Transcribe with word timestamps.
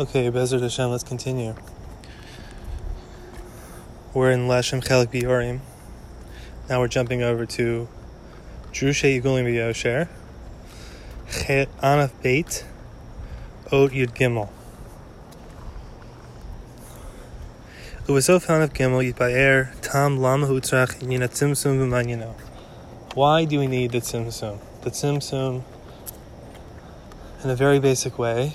Okay, 0.00 0.30
Bezer 0.30 0.60
Hashem, 0.60 0.90
let's 0.90 1.02
continue. 1.02 1.56
We're 4.14 4.30
in 4.30 4.46
Leshem 4.46 4.80
Chelik 4.80 5.08
Biorim. 5.08 5.58
Now 6.68 6.78
we're 6.78 6.86
jumping 6.86 7.24
over 7.24 7.44
to 7.46 7.88
Drushe 8.70 9.20
Yigulim 9.20 9.42
B'Yosher. 9.44 10.06
Chet 11.28 11.68
Anaf 11.80 12.12
Beit. 12.22 12.64
Ot 13.72 13.90
Yud 13.90 14.14
Gimel. 14.14 14.48
Uvasof 18.06 18.46
Anaf 18.46 18.68
Gimel 18.68 19.12
Yitbaer 19.12 19.80
Tam 19.80 20.18
Lama 20.18 20.46
Hutzrach 20.46 21.00
Yina 21.00 21.26
Tzimtzum 21.26 21.76
V'Manyino. 21.76 22.34
Why 23.14 23.44
do 23.44 23.58
we 23.58 23.66
need 23.66 23.90
the 23.90 23.98
Tzimtzum? 23.98 24.60
The 24.82 24.90
Tzimtzum 24.90 25.64
in 27.42 27.50
a 27.50 27.56
very 27.56 27.80
basic 27.80 28.16
way, 28.16 28.54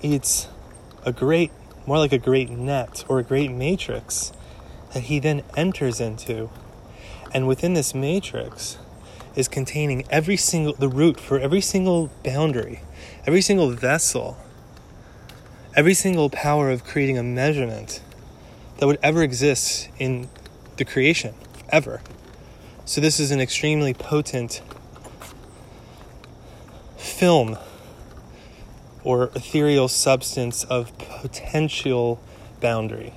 It's 0.00 0.46
a 1.04 1.12
great, 1.12 1.50
more 1.84 1.98
like 1.98 2.12
a 2.12 2.18
great 2.18 2.50
net 2.50 3.04
or 3.08 3.18
a 3.18 3.24
great 3.24 3.50
matrix 3.50 4.32
that 4.94 5.04
he 5.04 5.18
then 5.18 5.42
enters 5.56 6.00
into. 6.00 6.50
And 7.34 7.48
within 7.48 7.74
this 7.74 7.96
matrix 7.96 8.78
is 9.34 9.48
containing 9.48 10.04
every 10.08 10.36
single, 10.36 10.74
the 10.74 10.88
root 10.88 11.18
for 11.18 11.40
every 11.40 11.60
single 11.60 12.10
boundary, 12.22 12.82
every 13.26 13.40
single 13.40 13.70
vessel, 13.70 14.36
every 15.74 15.94
single 15.94 16.30
power 16.30 16.70
of 16.70 16.84
creating 16.84 17.18
a 17.18 17.22
measurement 17.24 18.00
that 18.76 18.86
would 18.86 19.00
ever 19.02 19.24
exist 19.24 19.88
in 19.98 20.28
the 20.76 20.84
creation, 20.84 21.34
ever. 21.70 22.02
So, 22.84 23.00
this 23.00 23.18
is 23.18 23.32
an 23.32 23.40
extremely 23.40 23.94
potent 23.94 24.62
film 26.96 27.58
or 29.04 29.30
ethereal 29.34 29.88
substance 29.88 30.64
of 30.64 30.96
potential 30.98 32.20
boundary. 32.60 33.14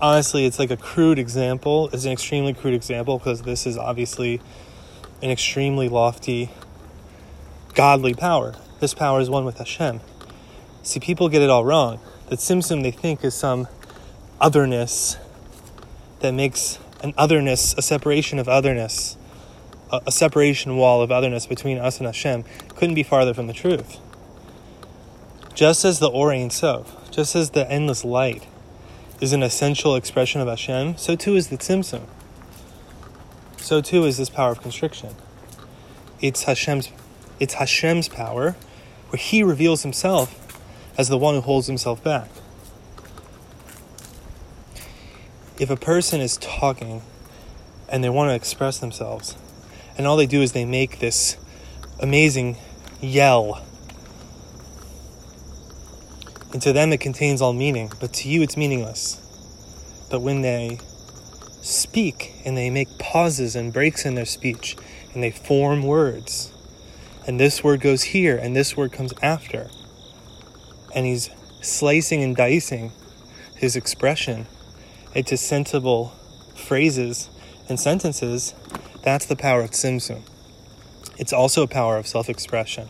Honestly, 0.00 0.44
it's 0.44 0.58
like 0.58 0.70
a 0.70 0.76
crude 0.76 1.18
example. 1.18 1.88
It's 1.92 2.04
an 2.04 2.12
extremely 2.12 2.52
crude 2.52 2.74
example 2.74 3.18
because 3.18 3.42
this 3.42 3.66
is 3.66 3.78
obviously 3.78 4.40
an 5.22 5.30
extremely 5.30 5.88
lofty, 5.88 6.50
godly 7.74 8.14
power. 8.14 8.54
This 8.80 8.92
power 8.92 9.20
is 9.20 9.30
one 9.30 9.44
with 9.44 9.58
Hashem. 9.58 10.00
See, 10.82 11.00
people 11.00 11.28
get 11.28 11.42
it 11.42 11.50
all 11.50 11.64
wrong. 11.64 11.98
That 12.28 12.38
Tzimtzum 12.38 12.82
they 12.82 12.90
think 12.90 13.24
is 13.24 13.34
some 13.34 13.68
otherness 14.40 15.16
that 16.20 16.32
makes 16.32 16.78
an 17.02 17.14
otherness, 17.16 17.74
a 17.78 17.82
separation 17.82 18.38
of 18.38 18.48
otherness 18.48 19.16
a, 19.90 20.10
separation 20.10 20.76
wall 20.76 21.02
of 21.02 21.12
otherness 21.12 21.46
between 21.46 21.78
us 21.78 21.98
and 21.98 22.06
Hashem 22.06 22.44
couldn't 22.74 22.94
be 22.94 23.02
farther 23.02 23.34
from 23.34 23.46
the 23.46 23.52
truth. 23.52 23.98
Just 25.54 25.84
as 25.84 26.00
the 26.00 26.08
Or 26.08 26.32
Ein 26.32 26.50
Sof, 26.50 27.10
just 27.10 27.34
as 27.34 27.50
the 27.50 27.70
endless 27.70 28.04
light 28.04 28.46
is 29.20 29.32
an 29.32 29.42
essential 29.42 29.96
expression 29.96 30.40
of 30.40 30.48
Hashem, 30.48 30.96
so 30.96 31.16
too 31.16 31.36
is 31.36 31.48
the 31.48 31.56
Tzimtzum. 31.56 32.02
So 33.56 33.80
too 33.80 34.04
is 34.04 34.18
this 34.18 34.28
power 34.28 34.52
of 34.52 34.60
constriction. 34.60 35.14
It's 36.20 36.44
Hashem's, 36.44 36.90
it's 37.40 37.54
Hashem's 37.54 38.08
power, 38.08 38.56
where 39.08 39.18
He 39.18 39.42
reveals 39.42 39.82
Himself 39.82 40.42
as 40.98 41.08
the 41.08 41.18
one 41.18 41.34
who 41.34 41.40
holds 41.40 41.66
Himself 41.66 42.02
back. 42.02 42.28
If 45.58 45.70
a 45.70 45.76
person 45.76 46.20
is 46.20 46.36
talking 46.36 47.00
and 47.88 48.04
they 48.04 48.10
want 48.10 48.30
to 48.30 48.34
express 48.34 48.78
themselves, 48.78 49.36
and 49.96 50.06
all 50.06 50.16
they 50.16 50.26
do 50.26 50.42
is 50.42 50.52
they 50.52 50.64
make 50.64 50.98
this 50.98 51.36
amazing 52.00 52.56
yell. 53.00 53.62
And 56.52 56.62
to 56.62 56.72
them 56.72 56.92
it 56.92 57.00
contains 57.00 57.40
all 57.40 57.52
meaning, 57.52 57.90
but 58.00 58.12
to 58.14 58.28
you 58.28 58.42
it's 58.42 58.56
meaningless. 58.56 59.22
But 60.10 60.20
when 60.20 60.42
they 60.42 60.78
speak 61.62 62.34
and 62.44 62.56
they 62.56 62.70
make 62.70 62.98
pauses 62.98 63.56
and 63.56 63.72
breaks 63.72 64.04
in 64.06 64.14
their 64.14 64.24
speech 64.24 64.76
and 65.14 65.22
they 65.22 65.30
form 65.30 65.82
words, 65.82 66.52
and 67.26 67.40
this 67.40 67.64
word 67.64 67.80
goes 67.80 68.04
here 68.04 68.36
and 68.36 68.54
this 68.54 68.76
word 68.76 68.92
comes 68.92 69.12
after, 69.22 69.68
and 70.94 71.06
he's 71.06 71.30
slicing 71.60 72.22
and 72.22 72.36
dicing 72.36 72.92
his 73.56 73.74
expression 73.74 74.46
into 75.14 75.36
sensible 75.36 76.12
phrases 76.54 77.28
and 77.68 77.80
sentences 77.80 78.54
that's 79.06 79.24
the 79.24 79.36
power 79.36 79.60
of 79.60 79.70
Tzimtzum. 79.70 80.20
It's 81.16 81.32
also 81.32 81.62
a 81.62 81.68
power 81.68 81.96
of 81.96 82.08
self 82.08 82.28
expression. 82.28 82.88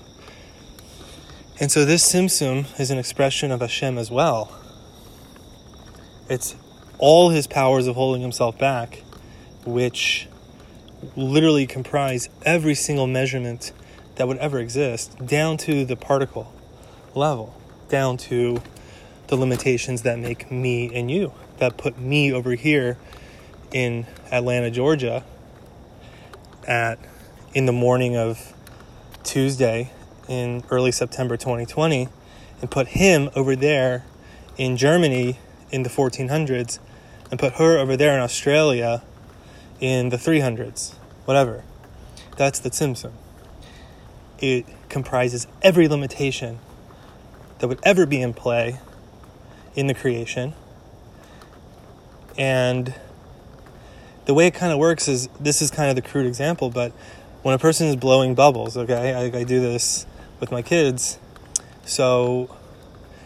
And 1.61 1.71
so 1.71 1.85
this 1.85 2.11
Tzimtzum 2.11 2.81
is 2.81 2.91
an 2.91 2.97
expression 2.97 3.53
of 3.53 3.61
Hashem 3.61 3.99
as 3.99 4.11
well. 4.11 4.51
It's 6.31 6.57
all 6.97 7.29
his 7.29 7.47
powers 7.47 7.87
of 7.87 7.97
holding 7.97 8.23
himself 8.23 8.59
back, 8.59 9.03
which 9.67 10.27
literally 11.17 11.67
comprise 11.67 12.31
every 12.47 12.75
single 12.75 13.07
measurement 13.07 13.73
that 14.15 14.27
would 14.27 14.39
ever 14.39 14.59
exist, 14.59 15.19
down 15.27 15.59
to 15.59 15.85
the 15.85 15.97
particle 15.97 16.51
level, 17.15 17.61
down 17.91 18.17
to 18.17 18.63
the 19.27 19.37
limitations 19.37 20.01
that 20.01 20.19
make 20.19 20.51
me 20.51 20.91
and 20.95 21.11
you, 21.11 21.35
that 21.59 21.77
put 21.77 21.99
me 21.99 22.33
over 22.33 22.53
here 22.53 22.97
in 23.71 24.07
Atlanta, 24.33 24.71
Georgia, 24.71 25.23
at 26.67 26.99
in 27.55 27.67
the 27.67 27.73
morning 27.73 28.17
of 28.17 28.53
Tuesday 29.23 29.93
in 30.29 30.63
early 30.71 30.93
September 30.93 31.37
2020 31.37 32.09
and 32.61 32.71
put 32.71 32.89
him 32.89 33.31
over 33.35 33.55
there 33.57 34.05
in 34.57 34.77
Germany 34.77 35.39
in 35.71 35.83
the 35.83 35.89
1400s 35.89 36.79
and 37.31 37.39
put 37.39 37.55
her 37.55 37.79
over 37.79 37.97
there 37.97 38.15
in 38.15 38.21
Australia 38.21 39.03
in 39.81 40.09
the 40.09 40.17
300s, 40.17 40.95
whatever. 41.25 41.65
That's 42.37 42.59
the 42.59 42.71
Tzimtzum. 42.71 43.13
It 44.39 44.67
comprises 44.89 45.47
every 45.63 45.89
limitation 45.89 46.59
that 47.59 47.69
would 47.69 47.81
ever 47.83 48.07
be 48.07 48.21
in 48.21 48.35
play 48.35 48.79
in 49.75 49.87
the 49.87 49.95
creation. 49.95 50.55
And 52.37 52.95
the 54.27 54.35
way 54.35 54.47
it 54.47 54.55
kind 54.55 54.73
of 54.73 54.79
works 54.79 55.09
is 55.09 55.29
this 55.41 55.63
is 55.63 55.71
kind 55.71 55.89
of 55.89 55.97
the 55.97 56.03
crude 56.03 56.27
example, 56.27 56.69
but 56.69 56.93
when 57.43 57.55
a 57.55 57.59
person 57.59 57.87
is 57.87 57.97
blowing 57.97 58.35
bubbles, 58.35 58.77
okay, 58.77 59.15
I, 59.15 59.39
I 59.39 59.45
do 59.45 59.61
this 59.61 60.05
with 60.41 60.51
my 60.51 60.63
kids. 60.63 61.19
So 61.85 62.55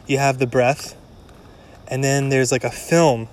you 0.06 0.18
have 0.18 0.38
the 0.38 0.46
breath, 0.46 0.94
and 1.88 2.04
then 2.04 2.28
there's 2.28 2.52
like 2.52 2.64
a 2.64 2.70
film 2.70 3.28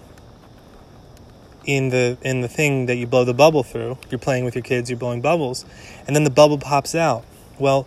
in 1.65 1.89
the 1.89 2.17
in 2.21 2.39
the 2.39 2.47
thing 2.47 2.85
that 2.85 2.95
you 2.95 3.05
blow 3.05 3.25
the 3.25 3.33
bubble 3.33 3.63
through. 3.63 3.97
You're 4.09 4.19
playing 4.19 4.45
with 4.45 4.55
your 4.55 4.63
kids, 4.63 4.89
you're 4.89 4.97
blowing 4.97 5.21
bubbles, 5.21 5.65
and 6.07 6.15
then 6.15 6.23
the 6.23 6.29
bubble 6.29 6.57
pops 6.57 6.95
out. 6.95 7.25
Well, 7.59 7.85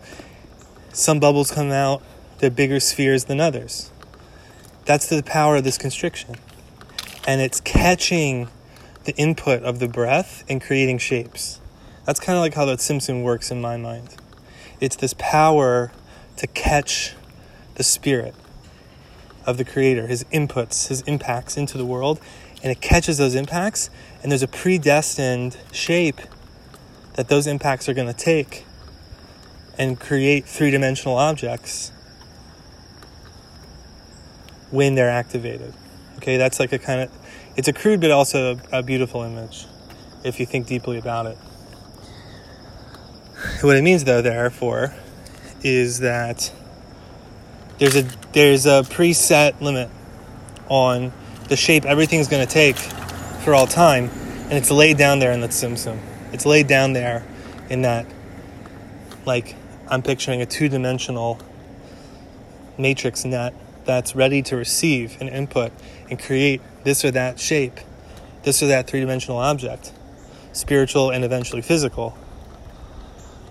some 0.93 1.21
bubbles 1.21 1.51
come 1.51 1.71
out, 1.71 2.03
they're 2.39 2.51
bigger 2.51 2.81
spheres 2.81 3.25
than 3.25 3.41
others. 3.41 3.91
That's 4.85 5.07
the 5.07 5.23
power 5.23 5.57
of 5.57 5.65
this 5.65 5.79
constriction. 5.79 6.37
And 7.27 7.41
it's 7.41 7.61
catching 7.61 8.49
the 9.05 9.15
input 9.17 9.63
of 9.63 9.79
the 9.79 9.89
breath 9.89 10.45
and 10.49 10.61
creating 10.61 10.99
shapes. 10.99 11.61
That's 12.05 12.21
kind 12.21 12.37
of 12.37 12.41
like 12.41 12.55
how 12.55 12.65
the 12.65 12.77
Tzimtzum 12.77 13.23
works 13.23 13.51
in 13.51 13.61
my 13.61 13.77
mind. 13.77 14.17
It's 14.81 14.97
this 14.97 15.15
power 15.19 15.93
to 16.37 16.47
catch 16.47 17.15
the 17.75 17.83
spirit 17.83 18.35
of 19.47 19.57
the 19.57 19.65
creator, 19.65 20.07
his 20.07 20.25
inputs, 20.25 20.89
his 20.89 21.03
impacts 21.03 21.57
into 21.57 21.79
the 21.79 21.85
world, 21.85 22.21
and 22.63 22.71
it 22.71 22.81
catches 22.81 23.19
those 23.19 23.35
impacts, 23.35 23.91
and 24.23 24.31
there's 24.31 24.43
a 24.43 24.49
predestined 24.49 25.57
shape 25.73 26.21
that 27.15 27.29
those 27.29 27.47
impacts 27.47 27.89
are 27.89 27.95
going 27.95 28.07
to 28.07 28.19
take 28.19 28.65
and 29.79 29.99
create 29.99 30.45
three 30.45 30.71
dimensional 30.71 31.17
objects 31.17 31.91
when 34.71 34.95
they're 34.95 35.11
activated. 35.11 35.75
Okay, 36.21 36.37
that's 36.37 36.61
like 36.61 36.71
a 36.75 36.79
kind 36.79 37.01
of 37.01 37.11
it's 37.57 37.67
a 37.67 37.73
crude 37.73 38.03
but 38.03 38.11
also 38.11 38.61
a 38.71 38.83
beautiful 38.83 39.23
image 39.23 39.65
if 40.23 40.39
you 40.39 40.45
think 40.45 40.67
deeply 40.67 40.99
about 40.99 41.25
it. 41.25 41.39
What 43.63 43.75
it 43.75 43.83
means, 43.83 44.05
though, 44.05 44.21
therefore, 44.21 44.93
is 45.63 46.01
that 46.01 46.53
there's 47.79 47.97
a 47.97 48.03
there's 48.33 48.67
a 48.67 48.83
preset 48.83 49.63
limit 49.63 49.89
on 50.69 51.11
the 51.49 51.57
shape 51.57 51.87
everything's 51.87 52.29
going 52.29 52.47
to 52.47 52.53
take 52.53 52.77
for 52.77 53.55
all 53.55 53.67
time, 53.67 54.11
and 54.45 54.53
it's 54.53 54.71
laid 54.71 54.99
down 54.99 55.21
there 55.21 55.33
in 55.33 55.41
the 55.41 55.49
Tzimtzum. 55.49 55.99
It's 56.35 56.45
laid 56.45 56.67
down 56.67 56.93
there 56.93 57.25
in 57.71 57.81
that, 57.81 58.05
like, 59.25 59.57
I'm 59.89 60.03
picturing 60.03 60.43
a 60.43 60.47
two 60.47 60.69
dimensional 60.69 61.41
matrix 62.77 63.25
net 63.25 63.55
that's 63.85 64.15
ready 64.15 64.43
to 64.43 64.57
receive 64.57 65.21
an 65.21 65.29
input 65.29 65.73
and 66.11 66.19
create 66.19 66.61
this 66.85 67.05
or 67.05 67.11
that 67.13 67.41
shape, 67.41 67.79
this 68.43 68.63
or 68.63 68.67
that 68.67 68.87
three 68.87 69.01
dimensional 69.01 69.39
object, 69.39 69.93
spiritual 70.53 71.11
and 71.11 71.25
eventually 71.25 71.63
physical, 71.63 72.11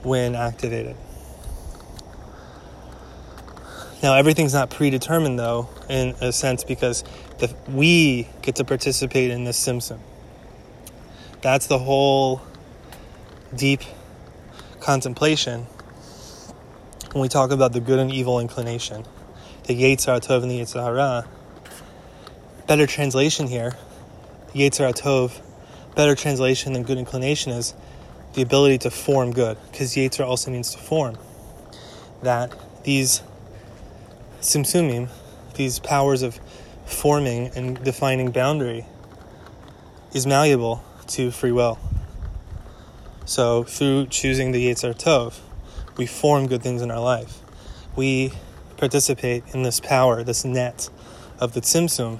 when 0.04 0.36
activated. 0.36 0.96
Now, 4.02 4.16
everything's 4.16 4.54
not 4.54 4.70
predetermined, 4.70 5.38
though, 5.38 5.70
in 5.90 6.16
a 6.22 6.32
sense, 6.32 6.64
because 6.64 7.04
the, 7.40 7.54
we 7.68 8.30
get 8.42 8.56
to 8.56 8.64
participate 8.64 9.30
in 9.30 9.44
this 9.44 9.60
Tzimtzum. 9.66 10.00
That's 11.42 11.68
the 11.68 11.80
whole 11.80 12.42
deep 13.54 13.82
contemplation 14.80 15.66
when 17.12 17.22
we 17.22 17.28
talk 17.28 17.52
about 17.52 17.74
the 17.74 17.80
good 17.80 18.00
and 18.00 18.12
evil 18.12 18.40
inclination, 18.40 19.04
the 19.64 19.74
Yetzer 19.74 20.20
Tov 20.22 20.44
and 20.44 20.52
the 20.52 20.60
Yetzer 20.60 20.84
Hara. 20.84 21.28
Better 22.70 22.86
translation 22.86 23.48
here, 23.48 23.76
Yetzer 24.54 24.94
Tov, 24.94 25.42
better 25.96 26.14
translation 26.14 26.74
than 26.74 26.84
good 26.84 27.00
inclination 27.00 27.52
is 27.52 27.74
the 28.36 28.44
ability 28.44 28.78
to 28.78 28.92
form 28.92 29.32
good, 29.32 29.58
because 29.72 29.96
Yetzer 29.96 30.24
also 30.24 30.52
means 30.52 30.70
to 30.74 30.78
form. 30.78 31.18
That 32.22 32.54
these 32.84 33.24
Tzimtzumim, 34.42 35.10
these 35.56 35.80
powers 35.80 36.22
of 36.22 36.40
forming 36.86 37.48
and 37.56 37.84
defining 37.84 38.30
boundary, 38.30 38.86
is 40.14 40.28
malleable 40.28 40.84
to 41.08 41.32
free 41.32 41.52
will. 41.52 41.80
So 43.26 43.64
through 43.64 44.06
choosing 44.12 44.52
the 44.52 44.68
Yetzer 44.68 44.94
Tov, 44.94 45.40
we 45.98 46.06
form 46.06 46.46
good 46.46 46.62
things 46.62 46.84
in 46.84 46.92
our 46.92 47.02
life. 47.02 47.40
We 47.96 48.34
participate 48.78 49.44
in 49.56 49.64
this 49.64 49.80
power, 49.80 50.24
this 50.24 50.46
net 50.46 50.92
of 51.40 51.54
the 51.54 51.62
Tzimtzum 51.62 52.20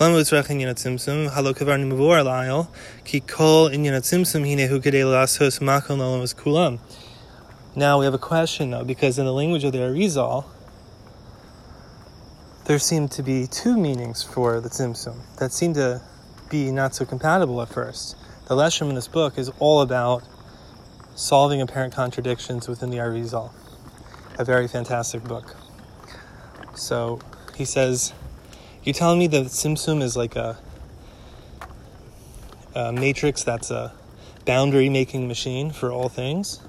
Lama 0.00 0.16
Lyle, 2.24 2.70
Ki 3.04 3.20
Kol 3.20 3.66
in 3.68 3.82
Lasos 3.82 5.60
Makon 5.60 5.98
Kulam. 6.34 6.78
Now 7.76 7.98
we 7.98 8.04
have 8.04 8.14
a 8.14 8.18
question 8.18 8.70
though, 8.70 8.84
because 8.84 9.18
in 9.18 9.26
the 9.26 9.32
language 9.32 9.64
of 9.64 9.72
the 9.72 9.78
Arizal, 9.78 10.46
there 12.64 12.78
seem 12.78 13.08
to 13.08 13.22
be 13.22 13.46
two 13.46 13.76
meanings 13.76 14.22
for 14.22 14.60
the 14.60 14.68
Tzimtzum 14.68 15.16
that 15.38 15.52
seem 15.52 15.74
to 15.74 16.00
be 16.48 16.70
not 16.70 16.94
so 16.94 17.04
compatible 17.04 17.60
at 17.62 17.68
first. 17.68 18.16
The 18.48 18.54
Leshem 18.54 18.88
in 18.88 18.94
this 18.94 19.08
book 19.08 19.38
is 19.38 19.50
all 19.58 19.80
about 19.80 20.22
solving 21.14 21.60
apparent 21.60 21.94
contradictions 21.94 22.68
within 22.68 22.90
the 22.90 22.98
Arizal, 22.98 23.52
a 24.38 24.44
very 24.44 24.68
fantastic 24.68 25.24
book. 25.24 25.54
So 26.74 27.20
he 27.56 27.64
says, 27.64 28.12
you're 28.84 28.94
telling 28.94 29.18
me 29.18 29.26
that 29.28 29.46
Tzimtzum 29.46 30.02
is 30.02 30.16
like 30.16 30.34
a, 30.34 30.58
a 32.74 32.92
matrix 32.92 33.44
that's 33.44 33.70
a 33.70 33.92
boundary 34.44 34.88
making 34.88 35.28
machine 35.28 35.70
for 35.70 35.92
all 35.92 36.08
things? 36.08 36.60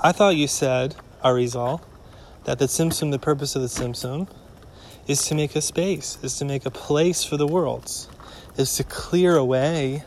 I 0.00 0.12
thought 0.12 0.36
you 0.36 0.48
said, 0.48 0.96
Arizal, 1.24 1.82
that 2.44 2.58
the 2.58 2.66
Tzimtzum, 2.66 3.10
the 3.10 3.18
purpose 3.18 3.54
of 3.54 3.62
the 3.62 3.68
Tzimtzum, 3.68 4.28
is 5.06 5.24
to 5.26 5.34
make 5.34 5.54
a 5.54 5.60
space, 5.60 6.18
is 6.22 6.38
to 6.38 6.44
make 6.44 6.66
a 6.66 6.70
place 6.70 7.22
for 7.22 7.36
the 7.36 7.46
worlds, 7.46 8.08
is 8.56 8.76
to 8.76 8.84
clear 8.84 9.36
away 9.36 10.04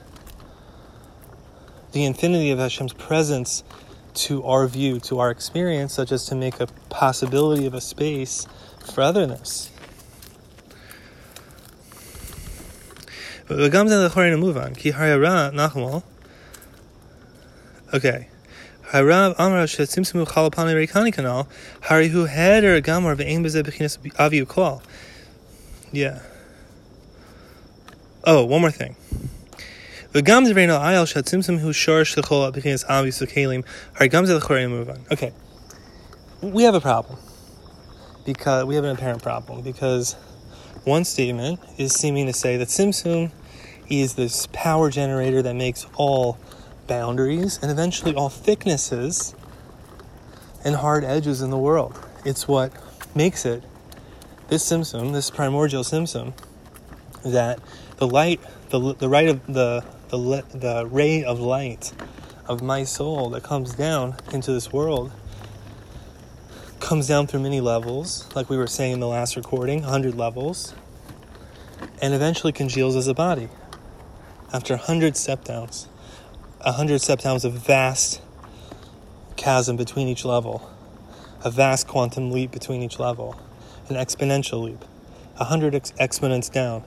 the 1.92 2.06
infinity 2.06 2.52
of 2.52 2.60
Hashem's 2.60 2.94
presence 2.94 3.64
to 4.14 4.44
our 4.44 4.68
view, 4.68 5.00
to 5.00 5.20
our 5.20 5.32
experience, 5.32 5.94
such 5.94 6.12
as 6.12 6.26
to 6.26 6.36
make 6.36 6.60
a 6.60 6.68
possibility 6.90 7.66
of 7.66 7.74
a 7.74 7.82
space 7.82 8.48
for 8.94 9.02
otherness. 9.02 9.70
Okay. 17.94 18.28
Harav 18.90 19.36
Amar 19.38 19.68
Shetzimsimu 19.68 20.26
Chalapani 20.28 20.74
Reikani 20.74 21.14
Kanal, 21.14 21.48
Harihu 21.82 22.28
Heder 22.28 22.82
Gamar 22.82 23.16
Ve'im 23.16 23.44
Beze 23.44 23.62
Bechinas 23.64 24.00
Aviu 24.14 24.48
Kol. 24.48 24.82
Yeah. 25.92 26.20
Oh, 28.24 28.46
one 28.46 28.62
more 28.62 28.72
thing. 28.72 28.96
V'gam 30.14 30.48
Zreino 30.52 30.80
Ayal 30.80 31.06
Shetzimsim 31.06 31.60
Hu 31.60 31.72
Shor 31.72 32.02
Shechol 32.02 32.52
Bechinas 32.52 32.84
Aviu 32.88 33.10
Sukelim, 33.10 33.64
Harigam 33.96 34.26
Zelachore 34.26 34.68
move 34.68 34.90
on. 34.90 35.06
Okay. 35.12 35.32
We 36.42 36.64
have 36.64 36.74
a 36.74 36.82
problem. 36.82 37.20
Because 38.26 38.66
we 38.66 38.74
have 38.76 38.84
an 38.84 38.96
apparent 38.96 39.22
problem. 39.22 39.62
Because 39.62 40.16
one 40.86 41.06
statement 41.06 41.60
is 41.78 41.94
seeming 41.94 42.26
to 42.26 42.34
say 42.34 42.58
that 42.58 42.70
Tzimtzum 42.70 43.32
is 43.90 44.16
this 44.16 44.48
power 44.54 44.90
generator 44.90 45.42
that 45.42 45.56
makes 45.56 45.86
all 45.96 46.38
boundaries 46.88 47.60
and 47.62 47.72
eventually 47.72 48.14
all 48.14 48.30
thicknesses 48.30 49.36
and 50.64 50.76
hard 50.76 51.04
edges 51.04 51.42
in 51.42 51.50
the 51.50 51.58
world. 51.58 52.00
It's 52.26 52.48
what 52.48 52.72
makes 53.16 53.46
it 53.46 53.64
this 54.48 54.70
Tzimtzum, 54.70 55.14
this 55.14 55.30
primordial 55.30 55.84
Tzimtzum, 55.84 56.34
that 57.26 57.60
the 57.98 58.08
light, 58.08 58.40
the 58.70 58.94
the 58.96 59.10
right 59.10 59.30
of 59.30 59.46
the 59.48 59.84
the 60.10 60.44
the 60.54 60.88
ray 60.90 61.24
of 61.24 61.40
light 61.40 61.94
of 62.48 62.62
my 62.62 62.84
soul 62.84 63.30
that 63.32 63.44
comes 63.44 63.74
down 63.74 64.16
into 64.32 64.52
this 64.52 64.72
world 64.72 65.12
comes 66.80 67.08
down 67.08 67.26
through 67.26 67.40
many 67.40 67.62
levels, 67.62 68.30
like 68.36 68.50
we 68.50 68.58
were 68.58 68.68
saying 68.68 68.92
in 68.92 69.00
the 69.00 69.08
last 69.08 69.38
recording, 69.38 69.84
100 69.84 70.16
levels, 70.16 70.74
and 72.02 72.14
eventually 72.14 72.52
congeals 72.52 72.98
as 72.98 73.08
a 73.08 73.14
body 73.14 73.48
after 74.54 74.76
100 74.76 75.18
step 75.18 75.44
downs. 75.44 75.88
100 76.64 77.02
septimes, 77.02 77.44
a 77.44 77.50
vast 77.50 78.22
chasm 79.36 79.76
between 79.76 80.08
each 80.08 80.24
level, 80.24 80.72
a 81.44 81.52
vast 81.52 81.88
quantum 81.88 82.32
leap 82.32 82.52
between 82.52 82.82
each 82.82 83.00
level, 83.00 83.36
an 83.90 83.96
exponential 83.96 84.64
leap, 84.64 84.80
100 85.36 85.76
ex- 85.76 85.94
exponents 86.00 86.48
down, 86.48 86.84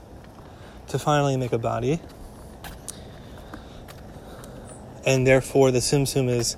to 0.88 0.98
finally 0.98 1.36
make 1.36 1.52
a 1.52 1.58
body. 1.58 2.00
And 5.04 5.26
therefore, 5.26 5.70
the 5.70 5.80
Tzimtzum 5.80 6.30
is 6.30 6.56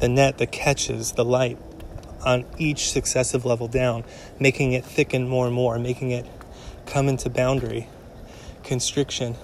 the 0.00 0.08
net 0.08 0.38
that 0.38 0.50
catches 0.50 1.12
the 1.12 1.24
light 1.24 1.58
on 2.24 2.44
each 2.58 2.90
successive 2.90 3.44
level 3.44 3.68
down, 3.68 4.02
making 4.40 4.72
it 4.72 4.84
thicken 4.84 5.28
more 5.28 5.46
and 5.46 5.54
more, 5.54 5.78
making 5.78 6.10
it 6.10 6.26
come 6.86 7.08
into 7.08 7.30
boundary, 7.30 7.88
constriction, 8.64 9.36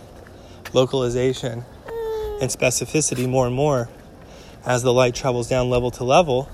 localization, 0.72 1.64
and 2.40 2.50
specificity 2.50 3.28
more 3.28 3.46
and 3.46 3.54
more 3.54 3.88
as 4.64 4.82
the 4.82 4.92
light 4.92 5.14
travels 5.14 5.48
down 5.48 5.70
level 5.70 5.90
to 5.92 6.04
level. 6.04 6.48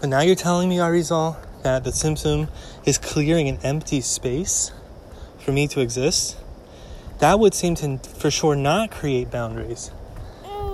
But 0.00 0.08
now 0.08 0.20
you're 0.20 0.34
telling 0.34 0.68
me, 0.68 0.78
Arizal, 0.78 1.36
that 1.62 1.84
the 1.84 1.90
Tzimtzum 1.90 2.48
is 2.84 2.98
clearing 2.98 3.48
an 3.48 3.58
empty 3.62 4.00
space 4.00 4.72
for 5.38 5.52
me 5.52 5.68
to 5.68 5.80
exist? 5.80 6.36
That 7.18 7.38
would 7.38 7.54
seem 7.54 7.74
to, 7.76 7.98
for 7.98 8.30
sure, 8.30 8.56
not 8.56 8.90
create 8.90 9.30
boundaries. 9.30 9.90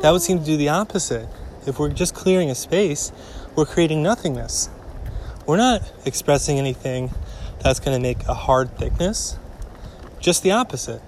That 0.02 0.12
would 0.12 0.22
seem 0.22 0.38
to 0.38 0.44
do 0.44 0.56
the 0.56 0.70
opposite. 0.70 1.28
If 1.66 1.78
we're 1.78 1.90
just 1.90 2.14
clearing 2.14 2.50
a 2.50 2.54
space, 2.54 3.12
we're 3.54 3.66
creating 3.66 4.02
nothingness. 4.02 4.70
We're 5.46 5.56
not 5.56 5.90
expressing 6.06 6.58
anything 6.58 7.10
that's 7.60 7.80
going 7.80 7.96
to 7.96 8.02
make 8.02 8.24
a 8.28 8.34
hard 8.34 8.78
thickness, 8.78 9.38
just 10.20 10.42
the 10.42 10.52
opposite 10.52 11.02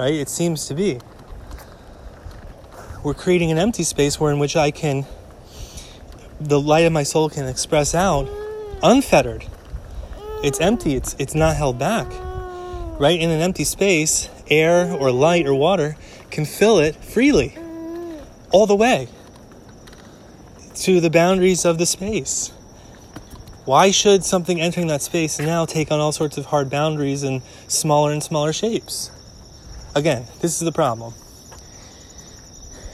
right? 0.00 0.14
It 0.14 0.30
seems 0.30 0.66
to 0.68 0.74
be. 0.74 0.98
We're 3.04 3.14
creating 3.14 3.50
an 3.50 3.58
empty 3.58 3.82
space 3.82 4.18
where 4.18 4.32
in 4.32 4.38
which 4.38 4.56
I 4.56 4.70
can, 4.70 5.04
the 6.40 6.58
light 6.58 6.86
of 6.86 6.92
my 6.92 7.02
soul 7.02 7.28
can 7.28 7.46
express 7.46 7.94
out 7.94 8.26
unfettered, 8.82 9.44
it's 10.42 10.58
empty. 10.58 10.94
It's 10.94 11.14
it's 11.18 11.34
not 11.34 11.54
held 11.54 11.78
back. 11.78 12.06
Right 12.98 13.20
in 13.20 13.28
an 13.28 13.42
empty 13.42 13.64
space, 13.64 14.30
air 14.48 14.90
or 14.90 15.10
light 15.10 15.46
or 15.46 15.54
water 15.54 15.96
can 16.30 16.46
fill 16.46 16.78
it 16.78 16.96
freely, 16.96 17.54
all 18.50 18.66
the 18.66 18.74
way 18.74 19.08
to 20.76 21.00
the 21.00 21.10
boundaries 21.10 21.66
of 21.66 21.76
the 21.76 21.84
space. 21.84 22.52
Why 23.70 23.92
should 23.92 24.24
something 24.24 24.60
entering 24.60 24.88
that 24.88 25.00
space 25.00 25.38
now 25.38 25.64
take 25.64 25.92
on 25.92 26.00
all 26.00 26.10
sorts 26.10 26.36
of 26.36 26.46
hard 26.46 26.68
boundaries 26.70 27.22
and 27.22 27.40
smaller 27.68 28.10
and 28.10 28.20
smaller 28.20 28.52
shapes? 28.52 29.12
Again, 29.94 30.26
this 30.40 30.54
is 30.54 30.58
the 30.58 30.72
problem. 30.72 31.14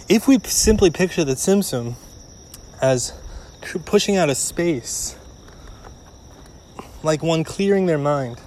If 0.06 0.28
we 0.28 0.38
simply 0.40 0.90
picture 0.90 1.24
the 1.24 1.32
Tzimtzum 1.32 1.94
as 2.82 3.14
pushing 3.86 4.18
out 4.18 4.28
a 4.28 4.34
space, 4.34 5.16
like 7.02 7.22
one 7.22 7.42
clearing 7.42 7.86
their 7.86 7.96
mind, 7.96 8.38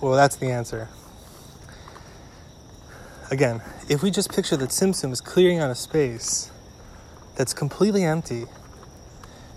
well, 0.00 0.12
that's 0.12 0.36
the 0.36 0.46
answer. 0.46 0.88
Again, 3.32 3.62
if 3.88 4.00
we 4.00 4.12
just 4.12 4.32
picture 4.32 4.56
that 4.56 4.70
Tzimtzum 4.70 5.10
is 5.10 5.20
clearing 5.20 5.58
out 5.58 5.72
a 5.72 5.74
space 5.74 6.52
that's 7.34 7.52
completely 7.52 8.04
empty, 8.04 8.46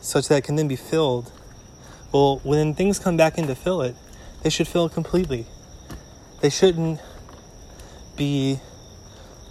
such 0.04 0.28
that 0.28 0.38
it 0.38 0.44
can 0.44 0.56
then 0.56 0.68
be 0.68 0.76
filled, 0.76 1.32
well, 2.12 2.40
when 2.44 2.74
things 2.74 3.00
come 3.00 3.18
back 3.18 3.38
in 3.38 3.48
to 3.48 3.56
fill 3.56 3.82
it, 3.82 3.96
they 4.44 4.50
should 4.50 4.68
fill 4.68 4.86
it 4.86 4.94
completely. 4.94 5.48
They 6.42 6.50
shouldn't 6.50 7.00
be. 8.16 8.60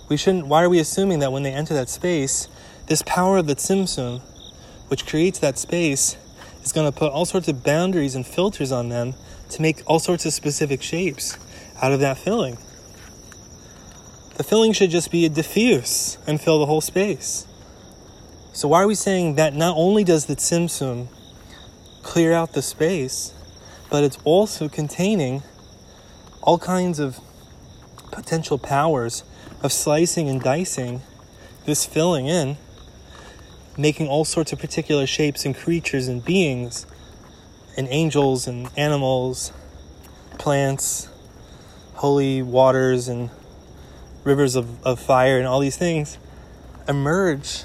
We 0.08 0.16
shouldn't. 0.16 0.46
Why 0.46 0.62
are 0.62 0.68
we 0.68 0.78
assuming 0.78 1.20
that 1.20 1.32
when 1.32 1.42
they 1.42 1.52
enter 1.52 1.74
that 1.74 1.88
space, 1.88 2.48
this 2.86 3.02
power 3.02 3.38
of 3.38 3.46
the 3.46 3.56
Tzimtzum, 3.56 4.20
which 4.88 5.06
creates 5.06 5.38
that 5.38 5.58
space, 5.58 6.16
is 6.62 6.72
going 6.72 6.90
to 6.90 6.96
put 6.96 7.10
all 7.10 7.24
sorts 7.24 7.48
of 7.48 7.64
boundaries 7.64 8.14
and 8.14 8.26
filters 8.26 8.70
on 8.70 8.90
them 8.90 9.14
to 9.50 9.62
make 9.62 9.82
all 9.86 9.98
sorts 9.98 10.26
of 10.26 10.32
specific 10.32 10.82
shapes 10.82 11.38
out 11.80 11.92
of 11.92 12.00
that 12.00 12.18
filling? 12.18 12.58
The 14.36 14.44
filling 14.44 14.72
should 14.72 14.90
just 14.90 15.10
be 15.10 15.28
diffuse 15.28 16.18
and 16.26 16.40
fill 16.40 16.58
the 16.58 16.66
whole 16.66 16.80
space. 16.80 17.46
So 18.54 18.68
why 18.68 18.82
are 18.82 18.86
we 18.86 18.94
saying 18.94 19.36
that 19.36 19.54
not 19.54 19.76
only 19.78 20.04
does 20.04 20.26
the 20.26 20.36
Tzimtzum 20.36 21.08
clear 22.02 22.34
out 22.34 22.52
the 22.52 22.60
space, 22.60 23.32
but 23.88 24.04
it's 24.04 24.18
also 24.24 24.68
containing 24.68 25.42
all 26.42 26.58
kinds 26.58 26.98
of 26.98 27.18
potential 28.10 28.58
powers 28.58 29.24
of 29.62 29.72
slicing 29.72 30.28
and 30.28 30.42
dicing 30.42 31.00
this 31.64 31.86
filling 31.86 32.26
in, 32.26 32.58
making 33.78 34.08
all 34.08 34.24
sorts 34.24 34.52
of 34.52 34.58
particular 34.58 35.06
shapes 35.06 35.46
and 35.46 35.56
creatures 35.56 36.06
and 36.06 36.22
beings, 36.22 36.86
and 37.76 37.88
angels 37.90 38.46
and 38.46 38.68
animals, 38.76 39.50
plants, 40.38 41.08
holy 41.94 42.42
waters 42.42 43.08
and 43.08 43.30
rivers 44.24 44.56
of, 44.56 44.84
of 44.84 45.00
fire 45.00 45.38
and 45.38 45.46
all 45.46 45.60
these 45.60 45.76
things 45.76 46.18
emerge 46.86 47.64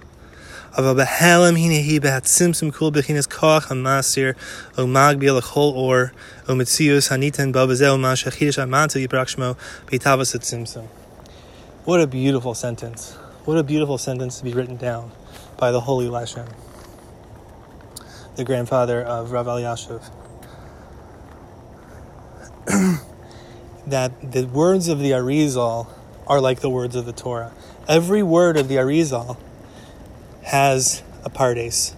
What 11.83 11.99
a 11.99 12.07
beautiful 12.07 12.53
sentence. 12.53 13.15
What 13.43 13.57
a 13.57 13.63
beautiful 13.63 13.97
sentence 13.97 14.37
to 14.37 14.45
be 14.45 14.53
written 14.53 14.77
down 14.77 15.11
by 15.57 15.71
the 15.71 15.81
Holy 15.81 16.05
Leshem, 16.05 16.49
the 18.37 18.45
grandfather 18.45 19.01
of 19.01 19.33
Rav 19.33 19.47
Elyashiv. 19.47 20.09
that 23.87 24.31
the 24.31 24.45
words 24.45 24.87
of 24.87 24.99
the 24.99 25.11
Arizal 25.11 25.87
are 26.27 26.39
like 26.39 26.61
the 26.61 26.69
words 26.69 26.95
of 26.95 27.05
the 27.05 27.11
Torah. 27.11 27.51
Every 27.89 28.23
word 28.23 28.55
of 28.55 28.69
the 28.69 28.75
Arizal 28.75 29.35
has 30.43 31.03
a 31.23 31.29
pardes 31.29 31.95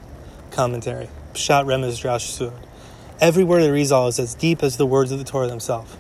commentary. 0.52 1.10
Pshat 1.34 1.66
Remez 1.66 2.02
Drash. 2.02 2.54
Every 3.20 3.44
word 3.44 3.62
of 3.62 3.70
the 3.70 3.74
Arizal 3.74 4.10
is 4.10 4.20
as 4.20 4.36
deep 4.36 4.64
as 4.64 4.78
the 4.78 4.86
words 4.86 5.12
of 5.12 5.20
the 5.20 5.26
Torah 5.26 5.48
themselves, 5.48 5.96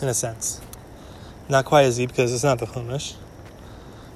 in 0.00 0.08
a 0.08 0.14
sense. 0.14 0.60
Not 1.48 1.64
quite 1.64 1.84
as 1.84 1.96
deep 1.96 2.10
because 2.10 2.32
it's 2.32 2.44
not 2.44 2.58
the 2.58 2.66
Chumash, 2.66 3.14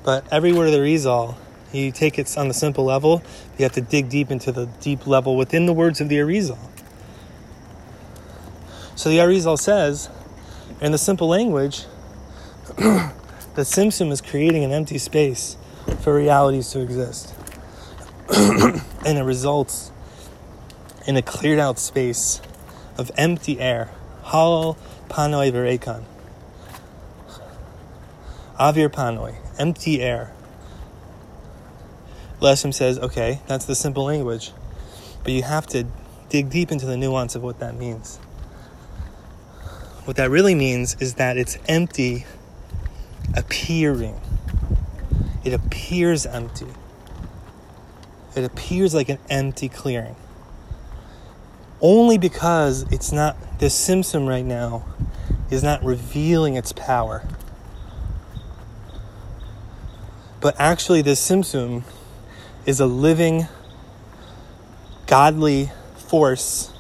but 0.04 0.26
every 0.30 0.52
word 0.52 0.66
of 0.66 0.72
the 0.72 0.78
Arizal 0.78 1.36
you 1.72 1.92
take 1.92 2.18
it 2.18 2.36
on 2.36 2.48
the 2.48 2.54
simple 2.54 2.84
level, 2.84 3.22
you 3.58 3.64
have 3.64 3.72
to 3.72 3.80
dig 3.80 4.08
deep 4.08 4.30
into 4.30 4.52
the 4.52 4.66
deep 4.80 5.06
level 5.06 5.36
within 5.36 5.66
the 5.66 5.72
words 5.72 6.00
of 6.00 6.08
the 6.08 6.16
Arizal. 6.16 6.58
So 8.94 9.10
the 9.10 9.18
Arizal 9.18 9.58
says, 9.58 10.08
in 10.80 10.92
the 10.92 10.98
simple 10.98 11.28
language, 11.28 11.84
the 12.76 13.12
Tzimtzum 13.56 14.10
is 14.10 14.20
creating 14.20 14.64
an 14.64 14.72
empty 14.72 14.98
space 14.98 15.56
for 16.00 16.14
realities 16.14 16.70
to 16.70 16.80
exist. 16.80 17.34
and 18.34 18.82
it 19.04 19.22
results 19.22 19.90
in 21.06 21.16
a 21.16 21.22
cleared 21.22 21.58
out 21.58 21.78
space 21.78 22.40
of 22.98 23.10
empty 23.16 23.60
air. 23.60 23.90
Halal 24.24 24.76
panoi 25.08 25.52
verekan. 25.52 26.04
Avir 28.58 28.88
panoi, 28.88 29.36
empty 29.58 30.02
air. 30.02 30.32
Leshem 32.40 32.72
says, 32.72 32.98
okay, 32.98 33.40
that's 33.46 33.64
the 33.64 33.74
simple 33.74 34.04
language, 34.04 34.52
but 35.22 35.32
you 35.32 35.42
have 35.42 35.66
to 35.68 35.86
dig 36.28 36.50
deep 36.50 36.70
into 36.70 36.86
the 36.86 36.96
nuance 36.96 37.34
of 37.34 37.42
what 37.42 37.60
that 37.60 37.74
means. 37.76 38.18
What 40.04 40.16
that 40.16 40.30
really 40.30 40.54
means 40.54 40.96
is 41.00 41.14
that 41.14 41.36
it's 41.36 41.58
empty 41.68 42.26
appearing. 43.34 44.20
It 45.46 45.54
appears 45.54 46.26
empty. 46.26 46.66
It 48.34 48.42
appears 48.42 48.92
like 48.94 49.08
an 49.08 49.20
empty 49.30 49.68
clearing. 49.68 50.16
Only 51.80 52.18
because 52.18 52.82
it's 52.90 53.12
not, 53.12 53.36
this 53.60 53.72
Tzimtzum 53.88 54.26
right 54.26 54.44
now 54.44 54.84
is 55.48 55.62
not 55.62 55.84
revealing 55.84 56.56
its 56.56 56.72
power. 56.72 57.28
But 60.40 60.56
actually, 60.58 61.02
this 61.02 61.24
Tzimtzum 61.24 61.84
is 62.66 62.80
a 62.80 62.86
living, 62.86 63.46
godly 65.06 65.70
force 65.94 66.72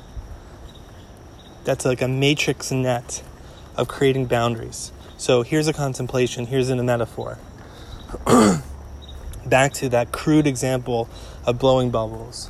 that's 1.62 1.84
like 1.84 2.02
a 2.02 2.08
matrix 2.08 2.72
net 2.72 3.22
of 3.76 3.86
creating 3.86 4.26
boundaries. 4.26 4.90
So 5.16 5.42
here's 5.42 5.68
a 5.68 5.72
contemplation, 5.72 6.46
here's 6.46 6.68
a 6.68 6.74
metaphor. 6.82 7.38
Back 9.46 9.72
to 9.74 9.88
that 9.88 10.12
crude 10.12 10.46
example 10.46 11.08
of 11.44 11.58
blowing 11.58 11.90
bubbles. 11.90 12.48